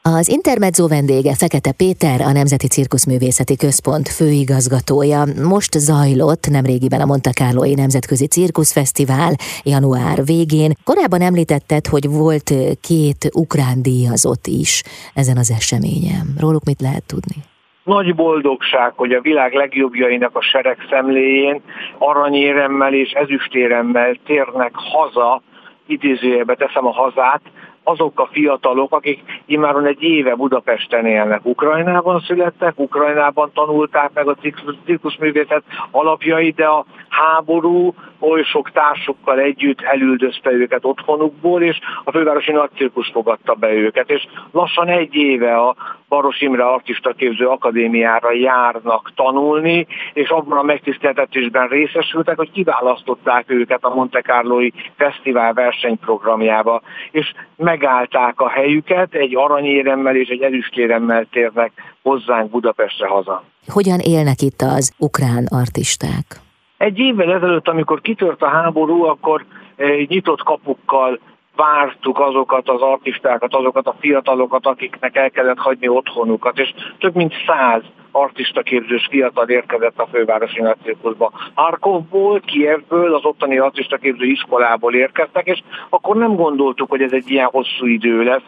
Az 0.04 0.30
Intermezzo 0.30 0.88
vendége 0.88 1.34
Fekete 1.42 1.74
Péter, 1.82 2.20
a 2.30 2.32
Nemzeti 2.40 2.68
Cirkuszművészeti 2.68 3.56
Központ 3.66 4.08
főigazgatója. 4.20 5.22
Most 5.54 5.74
zajlott 5.88 6.46
nemrégiben 6.58 7.02
a 7.02 7.10
Monte 7.12 7.32
Carloi 7.40 7.74
Nemzetközi 7.84 8.28
Cirkuszfesztivál 8.36 9.34
január 9.74 10.18
végén. 10.32 10.72
Korábban 10.90 11.22
említetted, 11.30 11.84
hogy 11.94 12.06
volt 12.24 12.50
két 12.90 13.22
ukrán 13.44 13.78
díjazott 13.88 14.46
is 14.64 14.74
ezen 15.22 15.38
az 15.44 15.50
eseményen. 15.60 16.26
Róluk 16.44 16.66
mit 16.70 16.82
lehet 16.88 17.06
tudni? 17.14 17.38
Nagy 17.84 18.10
boldogság, 18.16 18.92
hogy 19.02 19.12
a 19.14 19.26
világ 19.30 19.52
legjobbjainak 19.54 20.36
a 20.36 20.42
sereg 20.52 20.78
szemléjén 20.90 21.62
aranyéremmel 21.98 22.94
és 22.94 23.12
ezüstéremmel 23.12 24.12
térnek 24.26 24.72
haza, 24.74 25.42
idézőjebe 25.86 26.56
teszem 26.56 26.86
a 26.86 26.94
hazát, 27.02 27.42
azok 27.84 28.20
a 28.20 28.30
fiatalok, 28.32 28.94
akik 28.94 29.20
immáron 29.46 29.86
egy 29.86 30.02
éve 30.04 30.36
Budapesten 30.36 31.06
élnek. 31.06 31.46
Ukrajnában 31.46 32.20
születtek, 32.20 32.80
Ukrajnában 32.80 33.52
tanulták 33.54 34.10
meg 34.14 34.28
a 34.28 34.38
cirkuszművészet 34.86 35.64
alapjait, 35.92 36.56
de 36.56 36.66
a 36.66 36.86
háború 37.12 37.94
oly 38.20 38.44
sok 38.44 38.72
társukkal 38.72 39.40
együtt 39.40 39.82
elüldözte 39.82 40.52
őket 40.52 40.86
otthonukból, 40.86 41.62
és 41.64 41.80
a 42.04 42.12
fővárosi 42.12 42.52
nagycirkusz 42.52 43.12
fogadta 43.12 43.54
be 43.54 43.72
őket, 43.74 44.10
és 44.10 44.28
lassan 44.52 44.88
egy 44.88 45.16
éve 45.16 45.56
a 45.56 45.76
Baros 46.08 46.42
Imre 46.42 46.64
Artista 46.64 47.14
Képző 47.14 47.48
Akadémiára 47.48 48.32
járnak 48.34 49.12
tanulni, 49.16 49.88
és 50.14 50.30
abban 50.30 50.58
a 50.58 50.64
megtiszteltetésben 50.64 51.68
részesültek, 51.68 52.38
hogy 52.38 52.52
kiválasztották 52.52 53.46
őket 53.48 53.84
a 53.84 53.94
Monte 53.94 54.22
Carloi 54.22 54.74
Fesztivál 54.96 55.54
versenyprogramjába, 55.54 56.82
és 57.12 57.34
megállták 57.56 58.40
a 58.40 58.50
helyüket, 58.50 59.14
egy 59.14 59.36
aranyéremmel 59.36 60.16
és 60.16 60.28
egy 60.28 60.42
erőstéremmel 60.42 61.26
térnek 61.32 61.72
hozzánk 62.02 62.50
Budapestre 62.50 63.08
haza. 63.08 63.44
Hogyan 63.68 64.00
élnek 64.00 64.42
itt 64.42 64.62
az 64.62 64.94
ukrán 64.98 65.46
artisták? 65.50 66.51
Egy 66.82 67.00
évvel 67.00 67.34
ezelőtt, 67.34 67.68
amikor 67.68 68.02
kitört 68.02 68.42
a 68.42 68.48
háború, 68.48 69.04
akkor 69.04 69.46
egy 69.76 70.10
nyitott 70.10 70.44
kapukkal 70.44 71.20
vártuk 71.56 72.20
azokat 72.20 72.70
az 72.70 72.82
artistákat, 72.82 73.56
azokat 73.56 73.88
a 73.88 73.96
fiatalokat, 74.00 74.66
akiknek 74.66 75.16
el 75.16 75.32
kellett 75.32 75.58
hagyni 75.58 75.88
otthonukat, 75.88 76.60
és 76.60 76.74
több 77.00 77.16
mint 77.16 77.34
száz 77.48 77.82
artista 78.12 78.62
képzős 78.62 79.08
fiatal 79.10 79.50
érkezett 79.50 80.00
a 80.00 80.08
fővárosi 80.12 80.62
nagycirkuszba. 80.62 81.32
Harkovból, 81.54 82.40
Kievből, 82.40 83.16
az 83.16 83.26
ottani 83.26 83.58
artista 83.58 83.98
képző 83.98 84.26
iskolából 84.26 84.96
érkeztek, 84.96 85.48
és 85.48 85.60
akkor 85.90 86.16
nem 86.16 86.36
gondoltuk, 86.36 86.90
hogy 86.90 87.02
ez 87.02 87.14
egy 87.14 87.30
ilyen 87.30 87.50
hosszú 87.52 87.86
idő 87.86 88.24
lesz. 88.24 88.44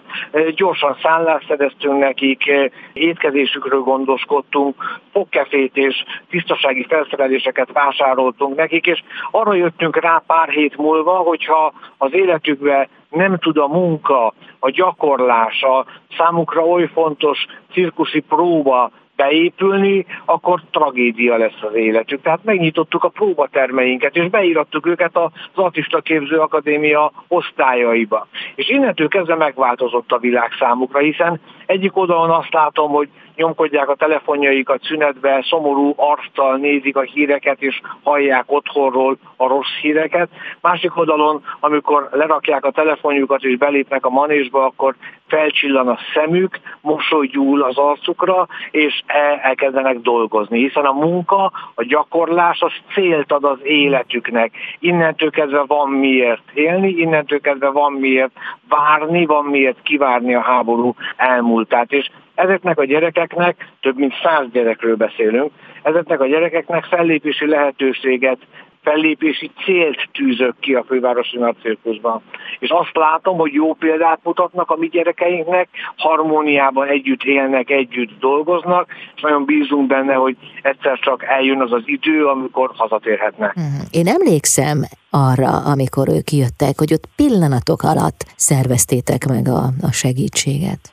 Gyorsan 0.55 0.97
szállást 1.01 1.47
szedeztünk 1.47 1.99
nekik, 1.99 2.51
étkezésükről 2.93 3.79
gondoskodtunk, 3.79 5.01
fogkefét 5.11 5.77
és 5.77 6.03
tisztasági 6.29 6.85
felszereléseket 6.89 7.71
vásároltunk 7.73 8.55
nekik, 8.55 8.85
és 8.85 9.03
arra 9.31 9.53
jöttünk 9.53 10.01
rá 10.01 10.23
pár 10.27 10.49
hét 10.49 10.77
múlva, 10.77 11.13
hogyha 11.13 11.73
az 11.97 12.13
életükbe 12.13 12.89
nem 13.09 13.37
tud 13.37 13.57
a 13.57 13.67
munka, 13.67 14.33
a 14.59 14.69
gyakorlás, 14.69 15.63
a 15.63 15.85
számukra 16.17 16.61
oly 16.65 16.89
fontos 16.93 17.45
cirkuszi 17.71 18.19
próba 18.19 18.91
beépülni, 19.15 20.05
akkor 20.25 20.61
tragédia 20.71 21.37
lesz 21.37 21.61
az 21.61 21.75
életük. 21.75 22.21
Tehát 22.21 22.43
megnyitottuk 22.43 23.03
a 23.03 23.09
próbatermeinket, 23.09 24.15
és 24.15 24.29
beírattuk 24.29 24.85
őket 24.85 25.17
az 25.17 25.31
Artista 25.53 26.01
Képző 26.01 26.39
Akadémia 26.39 27.11
osztályaiba. 27.27 28.27
És 28.55 28.69
innentől 28.69 29.07
kezdve 29.07 29.35
megváltozott 29.35 30.11
a 30.11 30.17
világ 30.17 30.49
számukra, 30.59 30.99
hiszen 30.99 31.39
egyik 31.65 31.97
oldalon 31.97 32.29
azt 32.29 32.53
látom, 32.53 32.91
hogy 32.91 33.09
nyomkodják 33.35 33.89
a 33.89 33.95
telefonjaikat 33.95 34.83
szünetbe, 34.83 35.45
szomorú 35.49 35.93
arccal 35.95 36.57
nézik 36.57 36.97
a 36.97 37.01
híreket, 37.01 37.61
és 37.61 37.81
hallják 38.03 38.43
otthonról 38.47 39.17
a 39.37 39.47
rossz 39.47 39.75
híreket. 39.81 40.29
Másik 40.61 40.97
oldalon, 40.97 41.43
amikor 41.59 42.09
lerakják 42.11 42.65
a 42.65 42.71
telefonjukat 42.71 43.43
és 43.43 43.57
belépnek 43.57 44.05
a 44.05 44.09
manésba, 44.09 44.65
akkor 44.65 44.95
felcsillan 45.27 45.87
a 45.87 45.97
szemük, 46.13 46.59
mosolygyúl 46.81 47.63
az 47.63 47.77
arcukra, 47.77 48.47
és 48.71 49.01
elkezdenek 49.41 49.99
dolgozni, 49.99 50.59
hiszen 50.59 50.85
a 50.85 50.91
munka, 50.91 51.51
a 51.75 51.83
gyakorlás 51.83 52.61
az 52.61 52.71
célt 52.93 53.31
ad 53.31 53.43
az 53.43 53.57
életüknek. 53.63 54.51
Innentől 54.79 55.29
kezdve 55.29 55.63
van 55.67 55.89
miért 55.89 56.51
élni, 56.53 56.89
innentől 56.89 57.39
kezdve 57.39 57.69
van 57.69 57.91
miért 57.91 58.31
várni, 58.69 59.25
van 59.25 59.45
miért 59.45 59.81
kivárni 59.83 60.35
a 60.35 60.41
háború 60.41 60.95
elmúltát. 61.15 61.91
És 61.91 62.09
ezeknek 62.35 62.79
a 62.79 62.85
gyerekeknek, 62.85 63.71
több 63.81 63.97
mint 63.97 64.13
száz 64.23 64.45
gyerekről 64.51 64.95
beszélünk, 64.95 65.51
ezeknek 65.83 66.19
a 66.19 66.27
gyerekeknek 66.27 66.83
fellépési 66.83 67.47
lehetőséget 67.47 68.37
fellépési 68.83 69.51
célt 69.65 70.09
tűzök 70.11 70.55
ki 70.59 70.73
a 70.73 70.83
fővárosi 70.87 71.37
nagycirkuszban. 71.37 72.21
És 72.59 72.69
azt 72.69 72.91
látom, 72.93 73.37
hogy 73.37 73.53
jó 73.53 73.73
példát 73.73 74.19
mutatnak 74.23 74.69
a 74.69 74.75
mi 74.75 74.87
gyerekeinknek, 74.87 75.69
harmóniában 75.95 76.87
együtt 76.87 77.23
élnek, 77.23 77.69
együtt 77.69 78.19
dolgoznak, 78.19 78.87
és 79.15 79.21
nagyon 79.21 79.45
bízunk 79.45 79.87
benne, 79.87 80.13
hogy 80.13 80.37
egyszer 80.61 80.99
csak 80.99 81.23
eljön 81.23 81.61
az 81.61 81.71
az 81.71 81.83
idő, 81.85 82.25
amikor 82.25 82.71
hazatérhetnek. 82.73 83.53
Mhm. 83.55 83.65
Én 83.91 84.07
emlékszem 84.07 84.81
arra, 85.09 85.49
amikor 85.71 86.09
ők 86.09 86.31
jöttek, 86.31 86.77
hogy 86.77 86.93
ott 86.93 87.09
pillanatok 87.15 87.83
alatt 87.83 88.25
szerveztétek 88.35 89.25
meg 89.25 89.47
a, 89.47 89.61
a 89.81 89.91
segítséget 89.91 90.92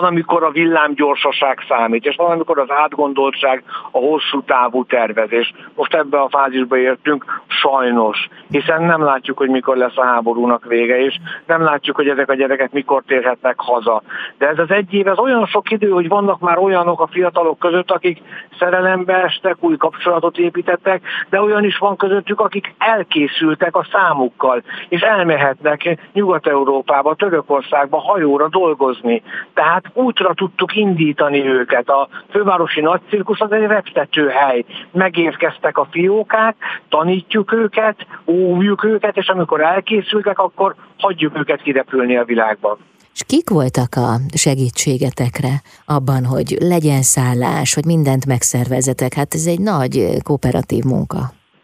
van, 0.00 0.04
amikor 0.04 0.44
a 0.44 0.50
villámgyorsaság 0.50 1.58
számít, 1.68 2.04
és 2.04 2.16
van, 2.16 2.30
amikor 2.30 2.58
az 2.58 2.70
átgondoltság, 2.70 3.64
a 3.90 3.98
hosszú 3.98 4.42
távú 4.42 4.84
tervezés. 4.84 5.52
Most 5.74 5.94
ebbe 5.94 6.20
a 6.20 6.28
fázisba 6.28 6.76
értünk, 6.76 7.42
sajnos, 7.46 8.28
hiszen 8.50 8.82
nem 8.82 9.02
látjuk, 9.02 9.38
hogy 9.38 9.48
mikor 9.48 9.76
lesz 9.76 9.96
a 9.96 10.04
háborúnak 10.04 10.64
vége, 10.64 10.98
és 11.00 11.18
nem 11.46 11.62
látjuk, 11.62 11.96
hogy 11.96 12.08
ezek 12.08 12.30
a 12.30 12.34
gyerekek 12.34 12.72
mikor 12.72 13.02
térhetnek 13.06 13.54
haza. 13.56 14.02
De 14.38 14.48
ez 14.48 14.58
az 14.58 14.70
egy 14.70 14.94
év, 14.94 15.06
ez 15.06 15.18
olyan 15.18 15.46
sok 15.46 15.70
idő, 15.70 15.90
hogy 15.90 16.08
vannak 16.08 16.40
már 16.40 16.58
olyanok 16.58 17.00
a 17.00 17.06
fiatalok 17.06 17.58
között, 17.58 17.90
akik 17.90 18.22
szerelembe 18.58 19.14
estek, 19.22 19.56
új 19.60 19.76
kapcsolatot 19.76 20.38
építettek, 20.38 21.02
de 21.30 21.40
olyan 21.40 21.64
is 21.64 21.78
van 21.78 21.96
közöttük, 21.96 22.40
akik 22.40 22.74
elkészültek 22.78 23.76
a 23.76 23.86
számukkal, 23.92 24.62
és 24.88 25.00
elmehetnek 25.00 25.98
Nyugat-Európába, 26.12 27.14
Törökországba 27.14 27.98
hajóra 28.00 28.48
dolgozni. 28.48 29.22
Tehát 29.54 29.85
útra 29.92 30.34
tudtuk 30.34 30.76
indítani 30.76 31.46
őket. 31.46 31.88
A 31.88 32.08
fővárosi 32.30 32.80
nagycirkusz 32.80 33.40
az 33.40 33.52
egy 33.52 33.66
reptető 33.66 34.28
hely. 34.28 34.64
Megérkeztek 34.92 35.78
a 35.78 35.88
fiókák, 35.90 36.56
tanítjuk 36.88 37.52
őket, 37.52 38.06
óvjuk 38.26 38.84
őket, 38.84 39.16
és 39.16 39.28
amikor 39.28 39.60
elkészültek, 39.60 40.38
akkor 40.38 40.74
hagyjuk 40.98 41.38
őket 41.38 41.62
kirepülni 41.62 42.16
a 42.16 42.24
világban. 42.24 42.78
És 43.14 43.22
kik 43.26 43.50
voltak 43.50 43.94
a 43.94 44.10
segítségetekre 44.34 45.54
abban, 45.86 46.24
hogy 46.24 46.56
legyen 46.60 47.02
szállás, 47.02 47.74
hogy 47.74 47.84
mindent 47.84 48.26
megszervezetek? 48.26 49.14
Hát 49.14 49.34
ez 49.34 49.46
egy 49.46 49.60
nagy 49.60 50.08
kooperatív 50.22 50.84
munka. 50.84 51.18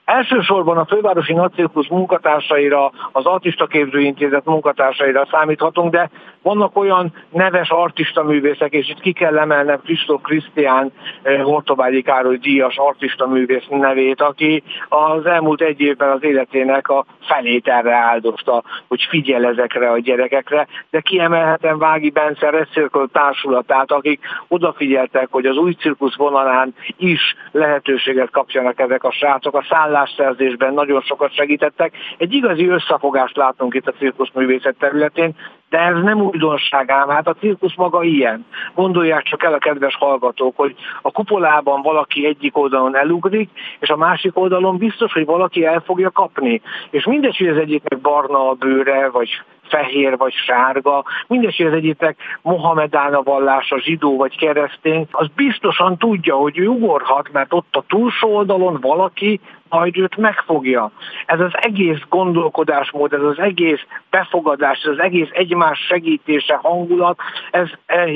Elsősorban 0.05 0.79
a 0.79 0.85
fővárosi 0.85 1.33
nagycirkusz 1.33 1.88
munkatársaira, 1.88 2.93
az 3.12 3.25
Artista 3.25 3.67
Képzőintézet 3.67 4.45
munkatársaira 4.45 5.29
számíthatunk, 5.31 5.93
de 5.93 6.11
vannak 6.43 6.77
olyan 6.77 7.13
neves 7.31 7.71
artista 7.71 8.23
művészek, 8.23 8.73
és 8.73 8.89
itt 8.89 9.01
ki 9.01 9.13
kell 9.13 9.39
emelnem 9.39 9.81
Kristóf 9.85 10.23
Krisztián 10.23 10.93
eh, 11.23 11.43
Hortobágyi 11.43 12.03
Károly 12.03 12.37
díjas 12.37 12.77
artista 12.77 13.27
művész 13.27 13.67
nevét, 13.69 14.21
aki 14.21 14.63
az 14.89 15.27
elmúlt 15.27 15.61
egy 15.61 15.81
évben 15.81 16.11
az 16.11 16.23
életének 16.23 16.89
a 16.89 17.05
felét 17.21 17.69
erre 17.69 17.95
áldozta, 17.95 18.63
hogy 18.89 19.07
figyel 19.09 19.45
ezekre 19.45 19.91
a 19.91 19.99
gyerekekre, 19.99 20.67
de 20.91 21.01
kiemelhetem 21.01 21.79
Vági 21.79 22.11
Bence 22.11 22.51
Recircle 22.51 23.07
társulatát, 23.13 23.91
akik 23.93 24.21
odafigyeltek, 24.49 25.29
hogy 25.31 25.47
az 25.47 25.57
új 25.57 25.73
cirkusz 25.73 26.17
vonalán 26.17 26.75
is 26.97 27.37
lehetőséget 27.51 28.31
kapjanak 28.31 28.81
ezek 28.81 29.05
a 29.05 29.13
srácok. 29.13 29.55
A 29.55 29.67
szállásszerzésben 29.69 30.75
nagyon 30.75 31.01
sokat 31.01 31.35
segítettek. 31.35 31.95
Egy 32.19 32.33
igazi 32.33 32.69
összefogást 32.69 33.37
látunk 33.37 33.75
itt 33.75 33.89
a 33.89 33.93
cirkuszművészet 33.93 34.77
területén, 34.79 35.35
de 35.73 35.79
ez 35.79 36.02
nem 36.02 36.21
újdonság 36.21 36.91
ám, 36.91 37.09
hát 37.09 37.29
a 37.29 37.35
cirkusz 37.35 37.76
maga 37.76 38.02
ilyen. 38.02 38.47
Gondolják 38.75 39.23
csak 39.23 39.43
el 39.43 39.52
a 39.52 39.59
kedves 39.59 39.97
hallgatók, 39.97 40.57
hogy 40.57 40.75
a 41.02 41.11
kupolában 41.11 41.83
valaki 41.83 42.26
egyik 42.26 42.57
oldalon 42.57 42.97
elugrik, 42.97 43.50
és 43.79 43.88
a 43.88 43.97
másik 43.97 44.38
oldalon 44.38 44.76
biztos, 44.76 45.12
hogy 45.12 45.25
valaki 45.25 45.64
el 45.64 45.81
fogja 45.81 46.11
kapni. 46.11 46.61
És 46.91 47.05
mindegy, 47.05 47.37
hogy 47.37 47.49
az 47.49 47.57
egyiknek 47.57 48.00
barna 48.00 48.49
a 48.49 48.55
bőre, 48.55 49.11
vagy 49.11 49.31
fehér 49.62 50.17
vagy 50.17 50.33
sárga, 50.33 51.05
mindegy, 51.26 51.57
hogy 51.57 51.67
az 51.67 51.73
egyiknek 51.73 52.17
Mohamedán 52.43 53.21
vallása, 53.25 53.81
zsidó 53.81 54.17
vagy 54.17 54.37
keresztény, 54.38 55.07
az 55.11 55.26
biztosan 55.37 55.99
tudja, 55.99 56.35
hogy 56.35 56.59
ő 56.59 56.67
ugorhat, 56.67 57.33
mert 57.33 57.52
ott 57.52 57.76
a 57.76 57.85
túlsó 57.88 58.35
oldalon 58.37 58.79
valaki 58.81 59.41
majd 59.73 59.99
őt 59.99 60.17
megfogja. 60.17 60.91
Ez 61.26 61.41
az 61.41 61.52
egész 61.52 62.00
gondolkodásmód, 62.09 63.12
ez 63.12 63.23
az 63.23 63.38
egész 63.38 63.81
befogadás, 64.11 64.79
ez 64.83 64.91
az 64.91 64.99
egész 64.99 65.29
egymás 65.33 65.79
segítése, 65.88 66.59
hangulat, 66.62 67.19
ez 67.50 67.69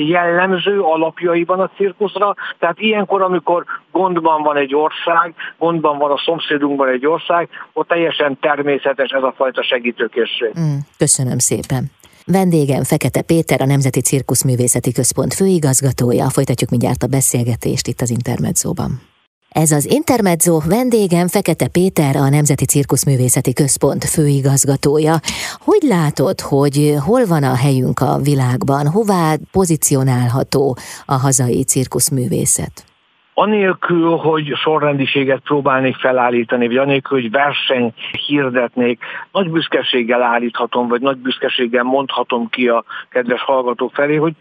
jellemző 0.07 0.81
alapjaiban 0.81 1.59
a 1.59 1.69
cirkuszra. 1.75 2.35
Tehát 2.59 2.79
ilyenkor, 2.79 3.21
amikor 3.21 3.63
gondban 3.91 4.43
van 4.43 4.57
egy 4.57 4.75
ország, 4.75 5.33
gondban 5.57 5.97
van 5.97 6.11
a 6.11 6.21
szomszédunkban 6.25 6.87
egy 6.87 7.05
ország, 7.05 7.49
ott 7.73 7.87
teljesen 7.87 8.37
természetes 8.39 9.09
ez 9.09 9.23
a 9.23 9.33
fajta 9.35 9.63
segítőkészség. 9.63 10.51
Mm, 10.59 10.77
köszönöm 10.97 11.37
szépen. 11.37 11.83
Vendégem 12.25 12.83
Fekete 12.83 13.21
Péter, 13.21 13.61
a 13.61 13.65
Nemzeti 13.65 14.01
Cirkuszművészeti 14.01 14.91
Központ 14.91 15.33
főigazgatója. 15.33 16.29
Folytatjuk 16.29 16.69
mindjárt 16.69 17.03
a 17.03 17.07
beszélgetést 17.07 17.87
itt 17.87 18.01
az 18.01 18.09
Intermedzóban. 18.09 18.91
Ez 19.63 19.71
az 19.71 19.91
Intermezzo 19.91 20.59
vendégem 20.69 21.27
Fekete 21.27 21.67
Péter, 21.67 22.15
a 22.15 22.29
Nemzeti 22.29 22.65
Cirkuszművészeti 22.65 23.53
Központ 23.53 24.03
főigazgatója. 24.03 25.15
Hogy 25.67 25.81
látod, 25.81 26.39
hogy 26.39 26.93
hol 27.05 27.25
van 27.25 27.43
a 27.43 27.55
helyünk 27.55 27.99
a 27.99 28.17
világban, 28.29 28.87
hová 28.87 29.35
pozícionálható 29.51 30.77
a 31.05 31.13
hazai 31.13 31.63
cirkuszművészet? 31.63 32.85
anélkül, 33.39 34.15
hogy 34.15 34.53
sorrendiséget 34.55 35.41
próbálnék 35.43 35.95
felállítani, 35.95 36.67
vagy 36.67 36.77
anélkül, 36.77 37.21
hogy 37.21 37.31
verseny 37.31 37.93
hirdetnék, 38.27 38.99
nagy 39.31 39.51
büszkeséggel 39.51 40.21
állíthatom, 40.21 40.87
vagy 40.87 41.01
nagy 41.01 41.17
büszkeséggel 41.17 41.83
mondhatom 41.83 42.49
ki 42.49 42.67
a 42.67 42.83
kedves 43.09 43.41
hallgatók 43.41 43.93
felé, 43.93 44.15
hogy 44.15 44.33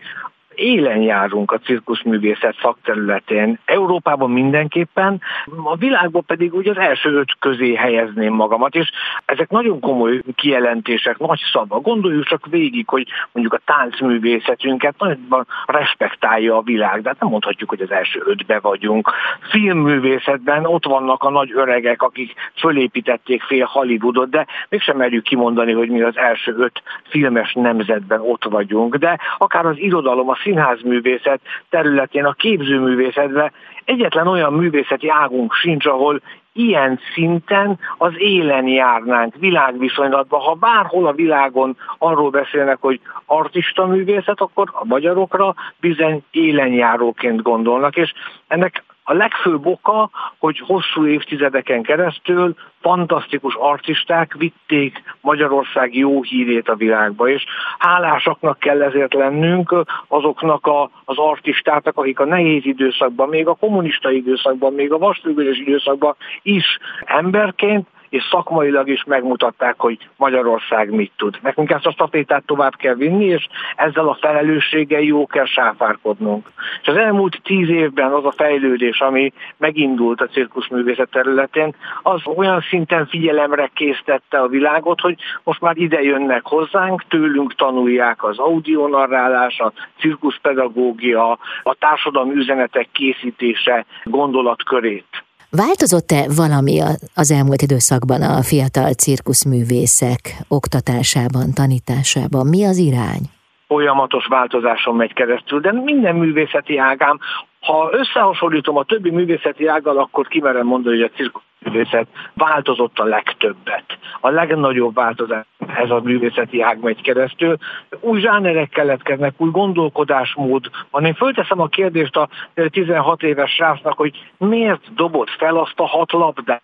élen 0.56 1.00
járunk 1.00 1.52
a 1.52 1.58
cirkuszművészet 1.58 2.56
szakterületén. 2.60 3.58
Európában 3.64 4.30
mindenképpen, 4.30 5.20
a 5.64 5.76
világban 5.76 6.24
pedig 6.26 6.54
úgy 6.54 6.68
az 6.68 6.76
első 6.76 7.14
öt 7.14 7.32
közé 7.38 7.74
helyezném 7.74 8.32
magamat, 8.32 8.74
és 8.74 8.90
ezek 9.24 9.50
nagyon 9.50 9.80
komoly 9.80 10.20
kijelentések, 10.34 11.18
nagy 11.18 11.40
szava. 11.52 11.80
Gondoljuk 11.80 12.24
csak 12.24 12.46
végig, 12.46 12.88
hogy 12.88 13.08
mondjuk 13.32 13.54
a 13.54 13.60
táncművészetünket 13.64 14.94
nagyban 14.98 15.46
respektálja 15.66 16.56
a 16.56 16.62
világ, 16.62 17.02
de 17.02 17.08
hát 17.08 17.20
nem 17.20 17.30
mondhatjuk, 17.30 17.68
hogy 17.68 17.80
az 17.80 17.90
első 17.90 18.22
ötbe 18.24 18.58
vagyunk. 18.60 19.10
Filmművészetben 19.50 20.66
ott 20.66 20.84
vannak 20.84 21.22
a 21.22 21.30
nagy 21.30 21.52
öregek, 21.54 22.02
akik 22.02 22.34
fölépítették 22.54 23.42
fél 23.42 23.64
Hollywoodot, 23.64 24.30
de 24.30 24.46
mégsem 24.68 24.96
merjük 24.96 25.24
kimondani, 25.24 25.72
hogy 25.72 25.88
mi 25.88 26.02
az 26.02 26.16
első 26.16 26.54
öt 26.58 26.82
filmes 27.08 27.52
nemzetben 27.52 28.20
ott 28.20 28.44
vagyunk. 28.44 28.96
De 28.96 29.18
akár 29.38 29.66
az 29.66 29.78
irodalom, 29.78 30.28
a 30.28 30.34
színházművészet 30.46 31.40
területén, 31.70 32.24
a 32.24 32.32
képzőművészetben 32.32 33.52
egyetlen 33.84 34.26
olyan 34.26 34.52
művészeti 34.52 35.08
águnk 35.08 35.52
sincs, 35.52 35.86
ahol 35.86 36.20
ilyen 36.52 37.00
szinten 37.14 37.78
az 37.98 38.12
élen 38.16 38.66
járnánk 38.66 39.34
világviszonylatban. 39.38 40.40
Ha 40.40 40.54
bárhol 40.54 41.06
a 41.06 41.12
világon 41.12 41.76
arról 41.98 42.30
beszélnek, 42.30 42.78
hogy 42.80 43.00
artista 43.26 43.86
művészet, 43.86 44.40
akkor 44.40 44.68
a 44.72 44.84
magyarokra 44.84 45.54
bizony 45.80 46.22
élenjáróként 46.30 47.42
gondolnak, 47.42 47.96
és 47.96 48.12
ennek 48.48 48.84
a 49.08 49.12
legfőbb 49.12 49.66
oka, 49.66 50.10
hogy 50.38 50.58
hosszú 50.58 51.06
évtizedeken 51.06 51.82
keresztül 51.82 52.54
fantasztikus 52.80 53.54
artisták 53.54 54.34
vitték 54.38 55.02
Magyarország 55.20 55.94
jó 55.94 56.22
hírét 56.22 56.68
a 56.68 56.74
világba, 56.74 57.28
és 57.28 57.44
hálásaknak 57.78 58.58
kell 58.58 58.82
ezért 58.82 59.14
lennünk 59.14 59.74
azoknak 60.08 60.66
a, 60.66 60.90
az 61.04 61.18
artistáknak, 61.18 61.96
akik 61.96 62.20
a 62.20 62.24
nehéz 62.24 62.64
időszakban, 62.64 63.28
még 63.28 63.46
a 63.46 63.54
kommunista 63.54 64.10
időszakban, 64.10 64.72
még 64.72 64.92
a 64.92 64.98
vasfüggős 64.98 65.58
időszakban 65.58 66.16
is 66.42 66.78
emberként 67.04 67.86
és 68.16 68.28
szakmailag 68.30 68.88
is 68.88 69.04
megmutatták, 69.04 69.74
hogy 69.78 69.98
Magyarország 70.16 70.90
mit 70.90 71.12
tud. 71.16 71.38
Nekünk 71.42 71.70
ezt 71.70 71.86
a 71.86 71.90
stafétát 71.90 72.44
tovább 72.46 72.74
kell 72.76 72.94
vinni, 72.94 73.24
és 73.24 73.46
ezzel 73.76 74.08
a 74.08 74.18
felelősséggel 74.20 75.00
jó 75.00 75.26
kell 75.26 75.44
sáfárkodnunk. 75.44 76.46
És 76.82 76.88
az 76.88 76.96
elmúlt 76.96 77.40
tíz 77.42 77.68
évben 77.68 78.12
az 78.12 78.24
a 78.24 78.30
fejlődés, 78.30 79.00
ami 79.00 79.32
megindult 79.56 80.20
a 80.20 80.26
cirkuszművészet 80.26 81.10
területén, 81.10 81.74
az 82.02 82.20
olyan 82.36 82.60
szinten 82.68 83.06
figyelemre 83.06 83.70
késztette 83.74 84.38
a 84.38 84.48
világot, 84.48 85.00
hogy 85.00 85.16
most 85.44 85.60
már 85.60 85.76
ide 85.76 86.02
jönnek 86.02 86.46
hozzánk, 86.46 87.04
tőlünk 87.08 87.54
tanulják 87.54 88.24
az 88.24 88.38
audionarrálás, 88.38 89.58
a 89.58 89.72
cirkuszpedagógia, 89.98 91.38
a 91.62 91.74
társadalmi 91.74 92.34
üzenetek 92.34 92.88
készítése 92.92 93.84
gondolatkörét. 94.04 95.25
Változott-e 95.50 96.22
valami 96.36 96.80
az 97.14 97.30
elmúlt 97.30 97.62
időszakban 97.62 98.22
a 98.22 98.42
fiatal 98.42 98.90
cirkuszművészek 98.92 100.20
oktatásában, 100.48 101.46
tanításában? 101.54 102.46
Mi 102.46 102.64
az 102.64 102.78
irány? 102.78 103.24
Folyamatos 103.66 104.26
változáson 104.26 104.94
megy 104.96 105.12
keresztül, 105.12 105.60
de 105.60 105.72
minden 105.72 106.16
művészeti 106.16 106.76
ágám, 106.78 107.18
ha 107.60 107.88
összehasonlítom 107.92 108.76
a 108.76 108.84
többi 108.84 109.10
művészeti 109.10 109.66
ággal, 109.66 109.98
akkor 109.98 110.28
kimerem 110.28 110.66
mondani, 110.66 110.96
hogy 110.96 111.10
a 111.12 111.16
cirkusz 111.16 111.45
művészet 111.66 112.06
változott 112.34 112.98
a 112.98 113.04
legtöbbet. 113.04 113.84
A 114.20 114.28
legnagyobb 114.28 114.94
változás 114.94 115.44
ez 115.66 115.90
a 115.90 116.00
művészeti 116.00 116.62
ág 116.62 116.82
megy 116.82 117.02
keresztül. 117.02 117.56
Új 118.00 118.20
zsánerek 118.20 118.68
keletkeznek, 118.68 119.34
új 119.36 119.50
gondolkodásmód. 119.50 120.70
Ha 120.90 121.00
én 121.00 121.14
fölteszem 121.14 121.60
a 121.60 121.66
kérdést 121.66 122.16
a 122.16 122.28
16 122.70 123.22
éves 123.22 123.50
srácnak, 123.50 123.96
hogy 123.96 124.30
miért 124.38 124.94
dobott 124.94 125.30
fel 125.30 125.56
azt 125.56 125.80
a 125.80 125.86
hat 125.86 126.12
labdát, 126.12 126.62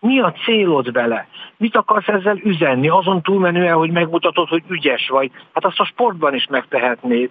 mi 0.00 0.20
a 0.20 0.34
célod 0.44 0.92
vele? 0.92 1.26
Mit 1.56 1.76
akarsz 1.76 2.08
ezzel 2.08 2.38
üzenni? 2.42 2.88
Azon 2.88 3.22
túlmenően, 3.22 3.74
hogy 3.74 3.90
megmutatod, 3.90 4.48
hogy 4.48 4.62
ügyes 4.68 5.08
vagy. 5.08 5.30
Hát 5.54 5.64
azt 5.64 5.80
a 5.80 5.84
sportban 5.84 6.34
is 6.34 6.46
megtehetnéd. 6.50 7.30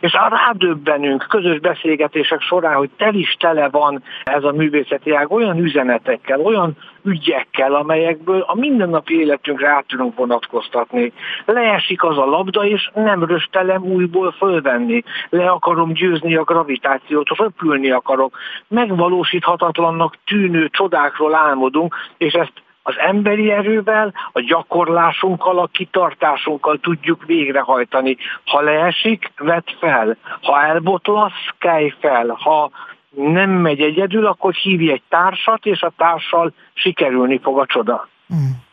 És 0.00 0.12
rádöbbenünk 0.12 1.26
közös 1.28 1.58
beszélgetések 1.58 2.40
során, 2.40 2.74
hogy 2.74 2.90
tel 2.96 3.14
is 3.14 3.36
tele 3.38 3.68
van 3.68 4.02
ez 4.24 4.44
a 4.44 4.52
művészeti 4.52 5.14
ág 5.14 5.32
olyan 5.32 5.58
üzenetekkel, 5.58 6.40
olyan 6.40 6.76
ügyekkel, 7.04 7.74
amelyekből 7.74 8.40
a 8.40 8.54
mindennapi 8.54 9.20
életünkre 9.20 9.68
át 9.68 9.86
tudunk 9.86 10.16
vonatkoztatni. 10.16 11.12
Leesik 11.44 12.02
az 12.04 12.18
a 12.18 12.24
labda, 12.24 12.64
és 12.64 12.90
nem 12.94 13.24
röstelem 13.24 13.82
újból 13.82 14.32
fölvenni. 14.32 15.02
Le 15.28 15.50
akarom 15.50 15.92
győzni 15.92 16.36
a 16.36 16.44
gravitációt, 16.44 17.28
röpülni 17.28 17.90
akarok. 17.90 18.36
Megvalósíthatatlannak 18.68 20.16
tűnő 20.24 20.68
csodákról 20.68 21.34
álmodunk, 21.34 21.94
és 22.18 22.32
ezt 22.32 22.52
az 22.82 22.98
emberi 22.98 23.50
erővel, 23.50 24.14
a 24.32 24.40
gyakorlásunkkal, 24.40 25.58
a 25.58 25.68
kitartásunkkal 25.72 26.78
tudjuk 26.78 27.24
végrehajtani. 27.24 28.16
Ha 28.44 28.60
leesik, 28.60 29.32
vedd 29.38 29.68
fel. 29.80 30.16
Ha 30.42 30.62
elbotlasz, 30.62 31.46
kelj 31.58 31.94
fel. 32.00 32.36
Ha 32.38 32.70
nem 33.16 33.50
megy 33.50 33.80
egyedül, 33.80 34.26
akkor 34.26 34.54
hívj 34.54 34.90
egy 34.90 35.02
társat, 35.08 35.66
és 35.66 35.82
a 35.82 35.92
társal 35.96 36.52
sikerülni 36.74 37.38
fog 37.42 37.58
a 37.58 37.66
csoda. 37.66 38.08
Hmm. 38.28 38.68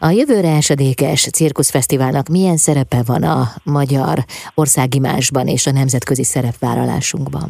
A 0.00 0.10
jövőre 0.10 0.56
esedékes 0.56 1.30
cirkuszfesztiválnak 1.30 2.28
milyen 2.28 2.56
szerepe 2.56 3.02
van 3.06 3.22
a 3.22 3.40
magyar 3.64 4.18
országimásban 4.54 5.46
és 5.46 5.66
a 5.66 5.72
nemzetközi 5.72 6.24
szerepvállalásunkban? 6.24 7.48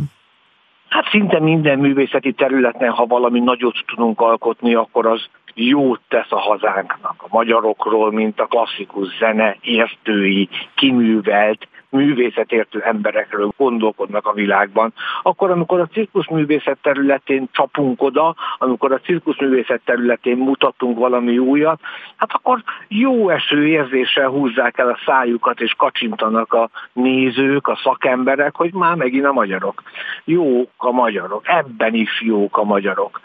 Hát 0.89 1.09
szinte 1.11 1.41
minden 1.41 1.79
művészeti 1.79 2.33
területen, 2.33 2.91
ha 2.91 3.07
valami 3.07 3.41
nagyot 3.41 3.85
tudunk 3.87 4.21
alkotni, 4.21 4.75
akkor 4.75 5.07
az 5.07 5.27
jót 5.55 6.01
tesz 6.09 6.33
a 6.33 6.39
hazánknak. 6.39 7.15
A 7.19 7.27
magyarokról, 7.31 8.13
mint 8.13 8.41
a 8.41 8.47
klasszikus 8.47 9.17
zene 9.19 9.57
értői, 9.61 10.49
kiművelt, 10.75 11.69
művészetértő 11.95 12.81
emberekről 12.81 13.53
gondolkodnak 13.57 14.27
a 14.27 14.33
világban, 14.33 14.93
akkor 15.23 15.51
amikor 15.51 15.81
a 15.81 15.87
cirkuszművészet 15.87 16.79
területén 16.83 17.49
csapunk 17.53 18.03
oda, 18.03 18.35
amikor 18.59 18.93
a 18.93 18.99
cirkuszművészet 18.99 19.81
területén 19.85 20.37
mutatunk 20.37 20.99
valami 20.99 21.39
újat, 21.39 21.81
hát 22.17 22.33
akkor 22.33 22.63
jó 22.89 23.29
eső 23.31 23.67
érzéssel 23.67 24.29
húzzák 24.29 24.79
el 24.79 24.89
a 24.89 24.99
szájukat 25.07 25.61
és 25.61 25.75
kacsintanak 25.77 26.53
a 26.53 26.71
nézők, 26.93 27.69
a 27.69 27.81
szakemberek, 27.83 28.57
hogy 28.57 28.73
már 28.73 28.95
megint 28.95 29.25
a 29.25 29.33
magyarok. 29.33 29.83
Jók 30.25 30.71
a 30.77 30.91
magyarok, 30.91 31.49
ebben 31.49 31.95
is 31.95 32.23
jók 32.23 32.57
a 32.57 32.65
magyarok 32.65 33.21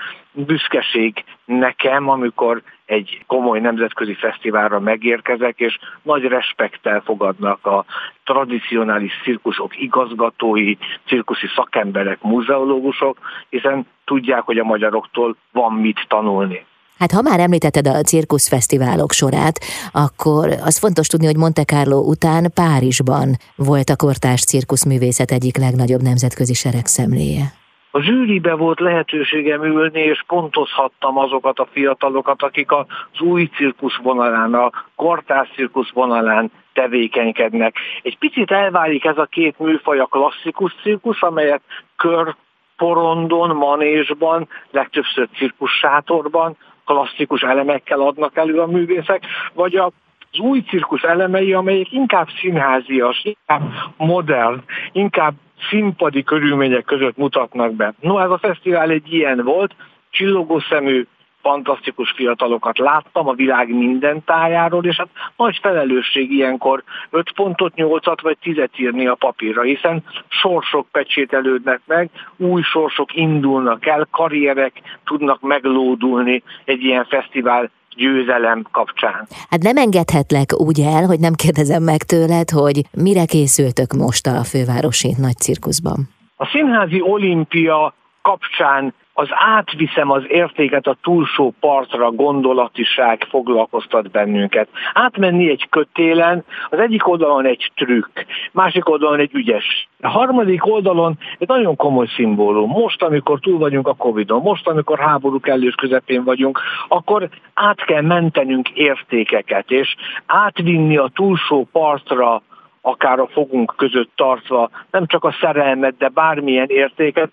büszkeség 0.46 1.24
nekem, 1.46 2.10
amikor 2.10 2.62
egy 2.86 3.24
komoly 3.28 3.60
nemzetközi 3.60 4.14
fesztiválra 4.14 4.80
megérkezek, 4.80 5.60
és 5.60 5.80
nagy 6.02 6.24
respektel 6.24 7.02
fogadnak 7.06 7.66
a 7.66 7.86
tradicionális 8.24 9.22
cirkusok 9.24 9.82
igazgatói, 9.82 10.76
cirkuszi 11.06 11.48
szakemberek, 11.56 12.22
muzeológusok, 12.22 13.18
hiszen 13.50 13.88
tudják, 14.06 14.42
hogy 14.42 14.58
a 14.58 14.64
magyaroktól 14.64 15.36
van 15.52 15.74
mit 15.74 16.06
tanulni. 16.08 16.66
Hát 17.00 17.12
ha 17.12 17.22
már 17.22 17.40
említetted 17.40 17.88
a 17.88 18.02
cirkuszfesztiválok 18.02 19.12
sorát, 19.12 19.60
akkor 19.92 20.50
az 20.64 20.78
fontos 20.78 21.08
tudni, 21.08 21.26
hogy 21.26 21.38
Monte 21.38 21.64
Carlo 21.64 21.98
után 21.98 22.52
Párizsban 22.54 23.36
volt 23.56 23.90
a 23.90 23.96
kortárs 23.96 24.44
cirkuszművészet 24.44 25.32
egyik 25.32 25.58
legnagyobb 25.58 26.02
nemzetközi 26.02 26.54
seregszemléje. 26.54 27.59
A 27.92 28.02
zsűribe 28.02 28.54
volt 28.56 28.80
lehetőségem 28.80 29.64
ülni, 29.64 30.00
és 30.00 30.24
pontozhattam 30.28 31.18
azokat 31.18 31.60
a 31.60 31.68
fiatalokat, 31.72 32.42
akik 32.42 32.72
az 32.72 32.86
új 33.20 33.46
cirkusz 33.56 33.96
vonalán, 33.96 34.54
a 34.54 34.72
kortás 34.96 35.50
cirkusz 35.56 35.90
vonalán 35.92 36.52
tevékenykednek. 36.74 37.76
Egy 38.02 38.18
picit 38.18 38.52
elválik 38.52 39.06
ez 39.06 39.18
a 39.18 39.26
két 39.26 39.60
műfaj 39.60 40.00
a 40.00 40.06
klasszikus 40.06 40.76
cirkusz, 40.82 41.24
amelyet 41.24 41.62
kör 41.96 42.36
porondon, 42.78 43.56
manésban, 43.56 44.48
legtöbbször 44.72 45.28
cirkussátorban, 45.36 46.58
klasszikus 46.86 47.42
elemekkel 47.42 48.00
adnak 48.00 48.38
elő 48.38 48.60
a 48.60 48.68
művészek, 48.68 49.24
vagy 49.54 49.76
a 49.76 49.92
az 50.32 50.40
új 50.40 50.62
cirkusz 50.62 51.04
elemei, 51.04 51.54
amelyek 51.54 51.92
inkább 51.92 52.28
színházias, 52.42 53.22
inkább 53.24 53.62
modern, 53.98 54.64
inkább 54.92 55.34
színpadi 55.70 56.24
körülmények 56.24 56.86
között 56.86 57.18
mutatnak 57.18 57.74
be. 57.74 57.94
No, 58.00 58.20
ez 58.20 58.30
a 58.30 58.38
fesztivál 58.38 58.90
egy 58.90 59.14
ilyen 59.14 59.44
volt, 59.44 59.76
csillogó 60.10 60.60
szemű, 60.60 61.06
fantasztikus 61.42 62.12
fiatalokat 62.12 62.78
láttam 62.78 63.28
a 63.28 63.34
világ 63.34 63.76
minden 63.76 64.24
tájáról, 64.24 64.86
és 64.86 64.96
hát 64.96 65.08
nagy 65.38 65.60
felelősség 65.62 66.32
ilyenkor 66.32 66.84
5 67.10 67.32
pontot, 67.32 67.74
8-at 67.76 68.18
vagy 68.22 68.38
10 68.42 68.58
írni 68.78 69.08
a 69.08 69.16
papírra, 69.16 69.62
hiszen 69.62 70.04
sorsok 70.28 70.88
pecsételődnek 70.92 71.82
meg, 71.86 72.10
új 72.38 72.62
sorsok 72.62 73.16
indulnak 73.16 73.86
el, 73.86 74.08
karrierek 74.12 74.82
tudnak 75.06 75.42
meglódulni 75.42 76.44
egy 76.66 76.84
ilyen 76.84 77.06
fesztivál 77.06 77.70
győzelem 77.96 78.66
kapcsán. 78.72 79.28
Hát 79.50 79.62
nem 79.64 79.78
engedhetlek 79.78 80.60
úgy 80.60 80.80
el, 80.80 81.06
hogy 81.06 81.20
nem 81.20 81.34
kérdezem 81.34 81.84
meg 81.84 82.04
tőled, 82.04 82.50
hogy 82.50 82.82
mire 82.94 83.26
készültök 83.26 83.94
most 83.94 84.28
a 84.28 84.44
fővárosi 84.44 85.12
nagy 85.18 85.38
cirkuszban? 85.38 86.10
A 86.36 86.46
színházi 86.46 87.02
olimpia 87.02 87.94
kapcsán 88.22 88.94
az 89.20 89.28
átviszem 89.32 90.12
az 90.12 90.24
értéket 90.28 90.88
a 90.88 90.98
túlsó 91.02 91.54
partra 91.60 92.12
gondolatiság 92.12 93.26
foglalkoztat 93.30 94.12
bennünket. 94.12 94.68
Átmenni 94.94 95.50
egy 95.50 95.68
kötélen, 95.70 96.44
az 96.70 96.80
egyik 96.80 97.08
oldalon 97.08 97.46
egy 97.46 97.72
trükk, 97.76 98.26
másik 98.52 98.90
oldalon 98.90 99.20
egy 99.20 99.34
ügyes. 99.34 99.88
A 100.02 100.08
harmadik 100.08 100.66
oldalon 100.66 101.18
egy 101.38 101.48
nagyon 101.48 101.76
komoly 101.76 102.08
szimbólum. 102.16 102.70
Most, 102.70 103.04
amikor 103.04 103.40
túl 103.40 103.58
vagyunk 103.58 103.88
a 103.88 103.94
Covid-on, 103.94 104.42
most, 104.42 104.68
amikor 104.68 105.00
háború 105.00 105.40
kellős 105.40 105.76
közepén 105.76 106.24
vagyunk, 106.24 106.62
akkor 106.88 107.30
át 107.54 107.86
kell 107.86 108.02
mentenünk 108.02 108.70
értékeket, 108.70 109.72
és 109.72 109.96
átvinni 110.26 110.98
a 110.98 111.12
túlsó 111.14 111.68
partra 111.72 112.42
akár 112.82 113.20
a 113.20 113.28
fogunk 113.28 113.74
között 113.78 114.12
tartva, 114.16 114.70
nem 114.92 115.06
csak 115.06 115.24
a 115.24 115.36
szerelmet, 115.42 115.98
de 115.98 116.08
bármilyen 116.08 116.68
értéket, 116.70 117.32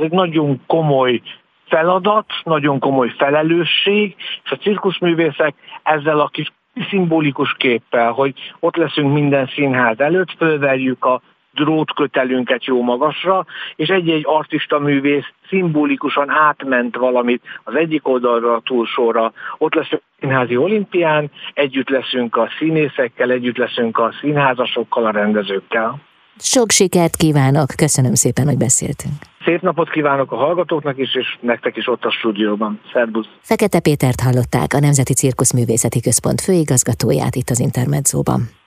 az 0.00 0.06
egy 0.06 0.12
nagyon 0.12 0.60
komoly 0.66 1.20
feladat, 1.68 2.26
nagyon 2.44 2.78
komoly 2.78 3.08
felelősség, 3.08 4.14
és 4.44 4.50
a 4.50 4.56
cirkuszművészek 4.56 5.54
ezzel 5.82 6.20
a 6.20 6.28
kis 6.28 6.52
szimbolikus 6.88 7.54
képpel, 7.58 8.10
hogy 8.10 8.34
ott 8.60 8.76
leszünk 8.76 9.12
minden 9.12 9.46
színház 9.46 10.00
előtt, 10.00 10.30
fölverjük 10.38 11.04
a 11.04 11.20
drótkötelünket 11.54 12.64
jó 12.64 12.82
magasra, 12.82 13.46
és 13.76 13.88
egy-egy 13.88 14.22
artista 14.26 14.78
művész 14.78 15.32
szimbolikusan 15.48 16.30
átment 16.30 16.96
valamit 16.96 17.42
az 17.64 17.74
egyik 17.74 18.08
oldalra 18.08 18.54
a 18.54 18.60
túlsóra. 18.60 19.32
Ott 19.58 19.74
leszünk 19.74 20.02
a 20.04 20.14
színházi 20.20 20.56
olimpián, 20.56 21.30
együtt 21.54 21.88
leszünk 21.88 22.36
a 22.36 22.48
színészekkel, 22.58 23.30
együtt 23.30 23.56
leszünk 23.56 23.98
a 23.98 24.12
színházasokkal, 24.20 25.06
a 25.06 25.10
rendezőkkel. 25.10 26.09
Sok 26.42 26.70
sikert 26.70 27.16
kívánok, 27.16 27.68
köszönöm 27.76 28.14
szépen, 28.14 28.46
hogy 28.46 28.56
beszéltünk. 28.56 29.14
Szép 29.44 29.60
napot 29.60 29.90
kívánok 29.90 30.32
a 30.32 30.36
hallgatóknak 30.36 30.98
is, 30.98 31.14
és 31.14 31.38
nektek 31.40 31.76
is 31.76 31.88
ott 31.88 32.04
a 32.04 32.10
stúdióban. 32.10 32.80
Szerbusz! 32.92 33.28
Fekete 33.40 33.80
Pétert 33.80 34.20
hallották, 34.20 34.74
a 34.74 34.80
Nemzeti 34.80 35.14
Cirkuszművészeti 35.14 36.00
Központ 36.00 36.40
főigazgatóját 36.40 37.34
itt 37.34 37.50
az 37.50 37.60
Intermedzóban. 37.60 38.59